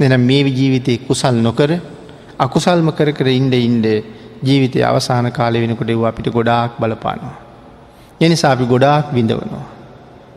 [0.00, 1.70] දෙන මේ ජීවිතය කුසල් නොකර
[2.38, 3.86] අකුසල්ම කර කර ඉන්ඩ ඉන්ඩ
[4.40, 7.36] ජීවිතය අවසාන කාලය වෙනකොට එව අපිට ගොඩාක් බලපානවා.
[8.20, 9.66] එනිසා අපි ගොඩාක් විඳවනවා.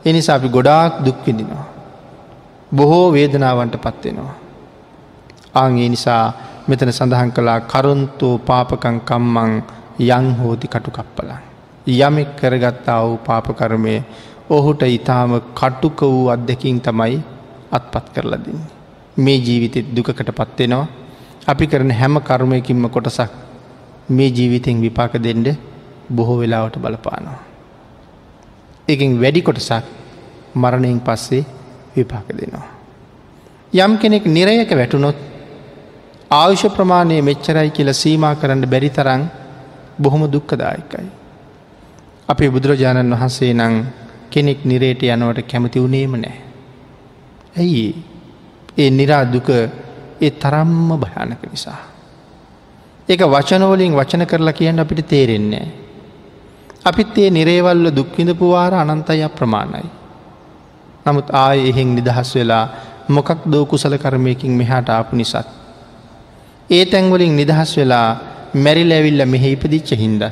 [0.06, 1.66] එනිසා අපි ගොඩාක් දුක්විඳිනවා.
[2.72, 4.36] බොහෝ වේදනාවන්ට පත්වෙනවා.
[5.54, 6.26] ආගේ නිසා
[6.68, 9.52] මෙතන සඳහන් කලා කරුන්තෝ පාපකං කම්මං
[10.10, 11.42] යං හෝති කටු කප්පලන්.
[11.88, 13.96] යමෙක් කරගත්තා වූ පාපකරමය
[14.50, 17.22] ඔහුට ඉතාම කට්ටුක වූ අත්දැකින් තමයි
[17.72, 18.60] අත්පත් කරලදින්.
[19.18, 21.01] මේ ජීවිතෙත් දුකකට පත්වෙනවා
[21.48, 23.32] අපි කරන හැම කර්මයකින්ම කොටසක්
[24.10, 25.48] මේ ජීවිතෙන් විපාක දෙන්ඩ
[26.10, 27.40] බොහෝ වෙලාවට බලපානවා.
[28.88, 29.86] එකින් වැඩි කොටසක්
[30.56, 31.44] මරණයෙන් පස්සේ
[31.96, 32.70] විපාක දෙනවා.
[33.74, 35.18] යම් කෙනෙක් නිරයක වැටුනොත්
[36.32, 39.24] ආයුෂ ප්‍රමාණය මෙච්චරයි කියල සීමා කරන්න බැරි තරං
[40.00, 41.10] බොහොම දුක්කදායකයි.
[42.30, 43.76] අපේ බුදුරජාණන් වහන්සේ නං
[44.32, 46.38] කෙනෙක් නිරේට යනවට කැමති වුණේම නෑ.
[47.58, 47.86] ඇයි
[48.78, 49.50] ඒ නිරා දුක
[50.22, 51.82] ඒ තරම්ම භයානක නිසා.
[53.10, 55.66] ඒක වචනවලින් වචන කරලා කියන්න අපිට තේරෙන්නේ.
[56.86, 59.90] අපිත් ඒ නිරේවල්ල දුක්විඳපු වාර අනන්තය ප්‍රමාණයි.
[61.06, 62.66] නමුත් ආය එහෙෙන් නිදහස් වෙලා
[63.10, 65.48] මොකක් දෝ කුසල කරමයකින් මෙහාට ආපු නිසත්.
[66.70, 68.08] ඒ තැන්වලින් නිදහස් වෙලා
[68.56, 70.24] මැරි ලැවිල්ල මෙහෙ ඉපදිච්ච හින්ද.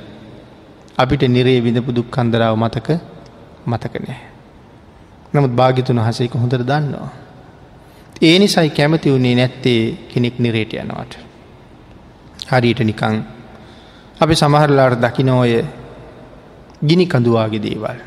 [0.98, 2.90] අපිට නිරේ විඳපු දුක් කන්දරාව මතක
[3.66, 4.22] මතක නෑ.
[5.34, 7.10] නමුත් භාගිතුන් හසේක හොඳර දන්නවා.
[8.22, 11.14] ඒ නිසයි කැමති වුණේ නැත්තේ කෙනෙක් නිරේට යනවට.
[12.50, 13.16] හරියට නිකං
[14.20, 15.54] අපි සමහරලාට දකිනෝය
[16.88, 18.00] ගිනි කඳුවාගේ දේවල්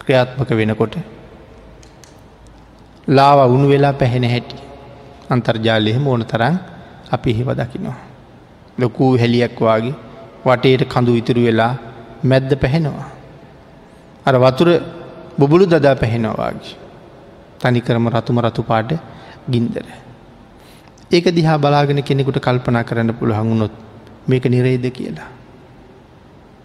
[0.00, 0.94] ක්‍රියාත්මක වෙනකොට
[3.08, 4.56] ලාව උුණු වෙලා පැහෙන හැටි
[5.30, 6.58] අන්තර්ජාලයහෙම ඕන තරන්
[7.12, 7.98] අපි එහෙව දකිනවා.
[8.78, 9.94] ලොකූ හැලියක් වගේ
[10.44, 11.72] වටේට කඳු ඉතුරු වෙලා
[12.24, 13.08] මැද්ද පැහෙනවා.
[14.26, 14.68] අර වතුර
[15.38, 16.87] බොබුලු දදා පැහෙනවාගේ.
[17.60, 18.90] තනිකරම රතුම රතු පාට
[19.46, 19.86] ගින්දර.
[21.10, 23.74] ඒක දිහා බලාගෙන කෙනෙකුට කල්පනා කරන්න පුළුවහඟුණොත්
[24.26, 25.30] මේක නිරේද කියලා.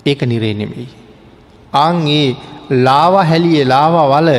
[0.06, 0.88] ඒක නිරේ නෙමෙයි.
[1.76, 2.36] ආං ඒ
[2.80, 4.30] ලාව හැලිය ලාව වල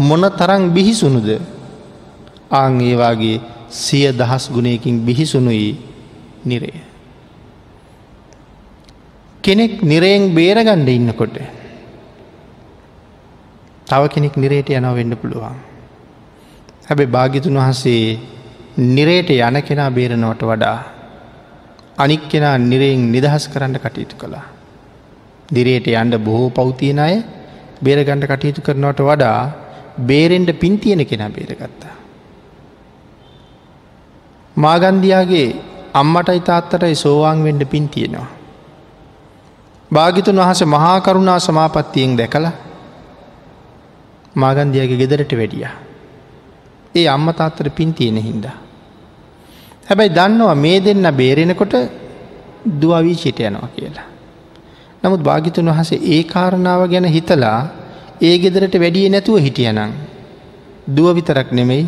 [0.00, 1.28] මොන තරං බිහිසුනුද
[2.52, 5.78] ආං ඒවාගේ සිය දහස් ගුණයකින් බිහිසුනුයි
[6.44, 6.80] නිරේ.
[9.44, 11.36] කෙනෙක් නිරයෙන් බේරගණ්ඩ ඉන්නකොට
[13.86, 15.69] තව කෙනෙක් නිරේට යනව වෙන්න පුළුවන්.
[16.90, 18.18] හැබැ භාගිතුන් වහන්සේ
[18.94, 20.78] නිරේට යන කෙනා බේරනවට වඩා
[21.98, 24.46] අනික් කෙනා නිරයෙන් නිදහස් කරන්න කටයුතු කළා.
[25.48, 27.14] දිරයට යන්ඩ බොහෝ පෞතියන අය
[27.82, 29.38] බේරගණ්ඩ කටයුතු කරනවට වඩා
[30.08, 31.94] බේරෙන්ඩ පින්තියන කෙනා බේරගත්තා.
[34.56, 35.48] මාගන්දයාගේ
[35.94, 38.28] අම්මටයි තාත්තටයි සෝවාන් වෙන්ඩ පින් තියෙනවා.
[39.90, 42.52] භාගිතුන් වහස මහාකරුණා සමාපත්තියෙන් දැකලා
[44.34, 45.89] මාගන්දයාගේ ගෙදරට වැඩියා.
[46.94, 48.56] ඒ අම්ම තාත්තර පින් තියෙන හින්දා.
[49.88, 51.74] හැබැයි දන්නවා මේ දෙන්න බේරෙනකොට
[52.80, 54.06] දුවවීචිට යනවා කියලා.
[55.02, 57.60] නමුත් භාගිතුන් වහසේ ඒ කාරණාව ගැන හිතලා
[58.20, 59.92] ඒ ගෙදරට වැඩිය නැතුව හිටියනං.
[60.88, 61.86] දුව විතරක් නෙමෙයි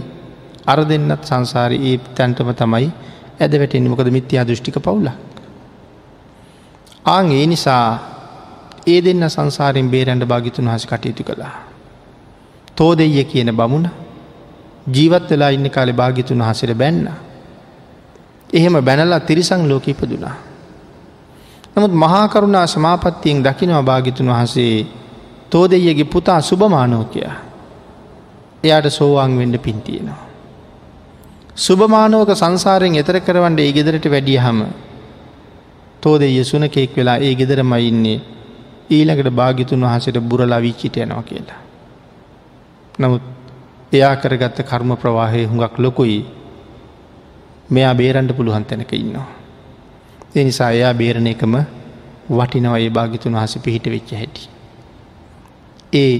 [0.66, 2.88] අර දෙන්නත් සංසාරය ඒ තැන්ටම තමයි
[3.40, 5.08] ඇද වැටෙන් මොකද මිත්‍යා දෘෂ්ටික පවුල.
[7.06, 7.86] ආං ඒ නිසා
[8.86, 11.54] ඒ දෙන්න සංසාරෙන් බේරැන්ඩ භාගිතුන් හස කටයුතු කළා.
[12.76, 13.86] තෝ දෙය කියන බමුණ
[14.86, 17.08] ජීවත් වෙලා ඉන්න කාලෙ භාගිතුන් වහසට බැන්න.
[18.50, 20.34] එහෙම බැනලා තිරිසං ලෝක ඉපදුනා.
[21.76, 24.86] නමුත් මහාකරුණා සමාපත්තියෙන් දකිනවා භාගිතුන් වහසේ
[25.50, 27.34] තෝදෙයගේ පුතා සුභමානෝකයා.
[28.64, 30.22] එයාට සෝවාන් වෙන්ඩ පින්තියෙනවා.
[31.56, 34.60] සුභමානෝක සංසාරයෙන් එතර කරවන්ට ඒ ගෙදරට වැඩිය හම
[36.00, 38.20] තෝදෙය සුනකෙක් වෙලා ඒ ගෙදරම ඉන්නේ
[38.90, 41.60] ඊළඟට භාගිතුන් වහසට බුරලා විච්චිට යනවා කියලා.
[42.98, 43.22] නමුත්
[43.92, 46.24] එයා කරගත්ත කර්ම ප්‍රවාහය හුඟක් ලොකුයි
[47.70, 49.28] මෙයා බේරන්ඩ පුළුවන් තැනක ඉන්නවා.
[50.34, 51.54] එනිසා එයා බේරණ එකම
[52.30, 54.48] වටිනව ඒ භාගිතුන් වහස පිහිට වෙච්ච හැටි.
[55.92, 56.12] ඒ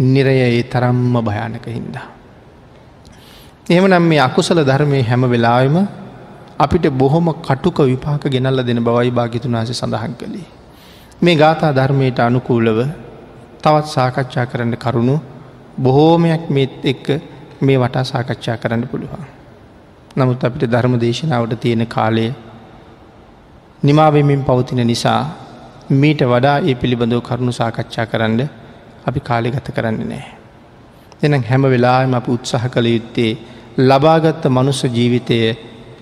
[0.00, 2.06] නිරය ඒ තරම්ම භයානක හින්දා.
[3.66, 5.76] එහම නම් මේ අකුසල ධර්මය හැම වෙලාවෙම
[6.58, 10.48] අපිට බොහොම කටුක විපාක ගෙනල්ල දෙන බවයි භාගිතුනාස සඳහන් කළේ.
[11.22, 12.78] මේ ගාථා ධර්මයට අනුකූලව
[13.62, 15.16] තවත් සාකච්ඡා කරන්න කරුණු
[15.76, 17.06] බොහෝමයක් මේත් එක්ක
[17.60, 19.24] මේ වටා සාකච්ඡා කරන්න පුළුවන්.
[20.16, 22.26] නමුත් අපිට ධර්ම දේශනාවට තියෙන කාලය
[23.82, 25.22] නිමාවෙමින් පවතින නිසා
[25.90, 28.40] මීට වඩා ඒ පිළිබඳව කරුණු සාකච්ඡා කරන්න
[29.06, 30.26] අපි කාලෙ ගත කරන්න නෑ.
[31.22, 33.32] එනම් හැම වෙලාම අප උත්සාහ කළ යුත්තේ
[33.80, 35.38] ලබාගත්ත මනුස්ස ජීවිතය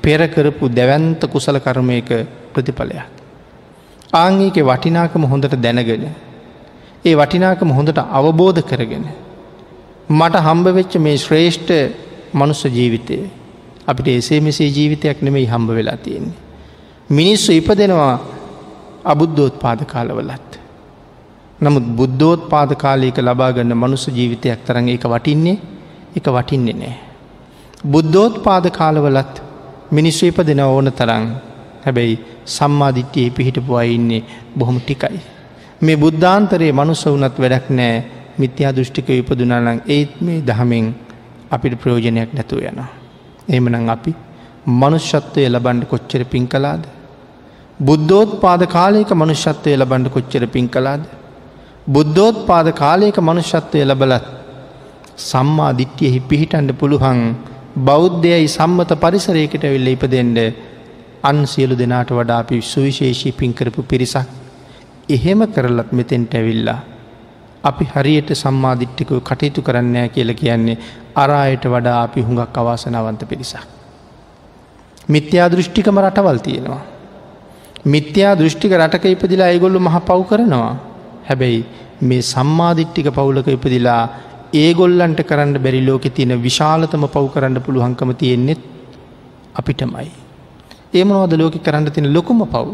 [0.03, 2.11] පෙරකරපු දැවන්ත කුසල කර්මයක
[2.53, 3.07] ප්‍රතිඵලයක්.
[4.13, 6.05] ආංගේක වටිනාකම හොඳට දැනගෙන.
[7.05, 9.07] ඒ වටිනාකම හොඳට අවබෝධ කරගෙන.
[10.11, 11.73] මට හම්බ වෙච්ච මේ ශ්‍රේෂ්ඨ
[12.35, 13.19] මනුස්ස ජීවිතය
[13.87, 16.39] අපිට එසේ මෙසේ ජීවිතයක් නෙමෙයි හම්බ වෙලා තියෙන්නේ.
[17.11, 18.15] මිනිස්සු ඉපදෙනවා
[19.05, 20.51] අබුද්ධෝත් පාද කාලවලත්.
[21.61, 25.59] නමුත් බුද්ධෝත් පාද කාලයක ලබාගන්න මනුස්ස ජීවිතයක් තරන් එක වටින්නේ
[26.17, 26.97] එක වටින්නේ නෑ.
[27.85, 29.35] බුද්ධෝත් පාද කාලවලත්
[29.91, 31.25] මිනිස්සු ඉපදෙන ඕන තරං
[31.85, 34.25] හැබැයි සම්මාධිට්්‍යයේ පිහිටපු අයින්නේ
[34.59, 35.21] බොහොම ටිකයි.
[35.83, 37.97] මේ බුද්ධාන්තරයේ මනුස්ස වනත් වැඩක් නෑ
[38.39, 40.87] මිත්‍යා දෘෂ්ටික ඉපදුනාලං ඒත් මේ දහමෙන්
[41.51, 42.89] අපිට ප්‍රයෝජනයක් නැතුව යනවා.
[43.49, 44.13] එමනං අපි
[44.75, 46.83] මනුෂ්‍යත්වය ලබන්ඩ කොච්චර පින් කලාද.
[47.81, 51.05] බුද්ධෝත් පාද කාලයක මනුෂ්‍යත්වය ලබන්ඩ කොච්චර පින් කලාද.
[51.87, 54.27] බුද්ධෝත් පාද කාලයක මනුෂ්‍යත්වය ලබලත්
[55.29, 57.23] සම්මා දිට්්‍යයෙහි පිහිටන්ඩ පුළුවන්
[57.81, 60.39] බෞද්ධයයි සම්මත පරිසරයකට වෙල්ල ඉපදෙන්ඩ
[61.23, 64.29] අන් සියලු දෙනාට වඩා අපි සුවිශේෂී පින්කරපු පිරිසක්
[65.09, 66.79] එහෙම කරලත් මෙතෙන්ට ඇවිල්ලා.
[67.65, 70.79] අපි හරියට සම්මාධිට්ටිකව කටයුතු කරන්නෑ කියල කියන්නේ
[71.17, 73.67] අරායට වඩා අපි හුඟක් අවාසනාවන්ත පිරිසක්.
[75.09, 76.83] මිත්‍යා දෘෂ්ටිකම රටවල් තියෙනවා.
[77.87, 80.73] මිත්‍යා දෘෂ්ටික රටක ඉපදිලා ඒගොල්ලු මහ පව් කරනවා.
[81.29, 81.65] හැබැයි
[82.03, 84.03] මේ සම්මාධිට්ටික පවුලක ඉපදිලා
[84.55, 88.63] ඒගොල්ලන්ට කරන්න බැරි ලෝකෙ තියෙන විශාලතම පව් කරන්න පුළුවන්කම තියෙන්නෙත්
[89.55, 90.09] අපිටමයි.
[90.95, 92.69] ඒමනවද ලෝක කරන්න තින ලොකුම පව්.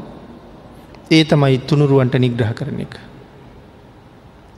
[1.10, 2.94] ඒ තමයි තුනුරුවන්ට නිග්‍රහ කරන එක.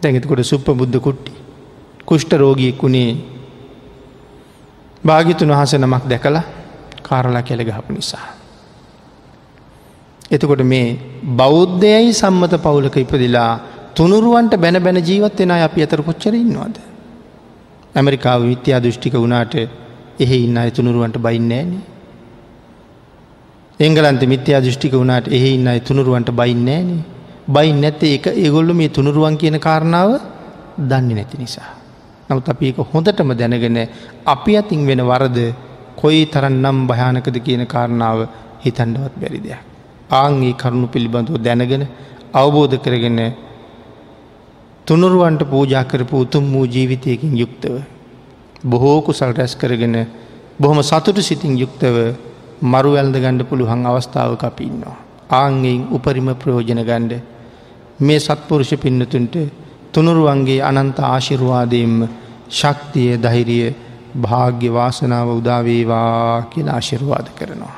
[0.02, 1.32] දැඟතකොට සුප්ප බුද්ධ කුට්ටි.
[2.04, 3.10] කුෂ්ට රෝගියෙක් වුණේ
[5.04, 6.44] භාගිතුන් වහස නමක් දැකලා
[7.02, 8.26] කාරලා කෙළ ගහපු නිසා.
[10.30, 10.86] එතකොට මේ
[11.36, 13.52] බෞද්ධයයි සම්මත පවුලක ඉපදිලා
[13.94, 16.76] තුනුරුවන්ට බැන බැන ජීවත් වෙන අපි අතර කොච්චර ඉන්නවාද.
[17.94, 19.54] ඇමරිකාව විත්‍යා දෘෂ්ටික වුණාට
[20.18, 21.84] එහෙ ඉන්න අය තුනුරුවන්ට බයින්නෑනේ.
[23.80, 27.15] එංගලන්ත මිත්‍යා දෘෂ්ටික වුණාට එහෙ ඉන්න අය තුනුරුවන්ට බයින්නෑනේ.
[27.48, 30.10] බයින් නැත්තේ එක ඒගොල්ලු මේ තුනුරුවන් කියන කාරණාව
[30.78, 31.70] දන්නේ නැති නිසා.
[32.28, 33.78] නමුත් අපි එක හොඳටම දැනගෙන
[34.26, 35.38] අපි අතින් වෙන වරද
[35.96, 38.18] කොයි තරන්නම් භයානකද කියන කාරණාව
[38.64, 39.62] හිතන්ඩවත් බැරි දෙයක්.
[40.10, 41.86] ආංගේ කරුණු පිළිබඳව දැනගෙන
[42.34, 43.18] අවබෝධ කරගෙන
[44.86, 47.74] තුනුරුවන්ට පූජා කරපු උතුම් වූ ජීවිතයකින් යුක්තව.
[48.64, 49.96] බොහෝ කුසල් රැස් කරගෙන
[50.60, 51.96] බොහොම සතුටු සිතින් යුක්තව
[52.62, 54.96] මරු ඇල්ද ගණ්ඩ පුළුවන් අවස්ථාවක අපි ඉන්නවා.
[55.30, 57.35] ආංගෙන් උපරිම ප්‍රයෝජන ගණ්ඩ
[57.98, 59.36] මේ සත්පුරුෂ පින්නතුන්ට
[59.92, 61.96] තුනුරුවන්ගේ අනන්ත ආශිරුවාදයෙන්ම
[62.50, 63.74] ශක්තිය දහිරිය
[64.18, 67.76] භාග්‍ය වාසනාව උදාවේවා කියලා ආශිරුවාද කරනවා.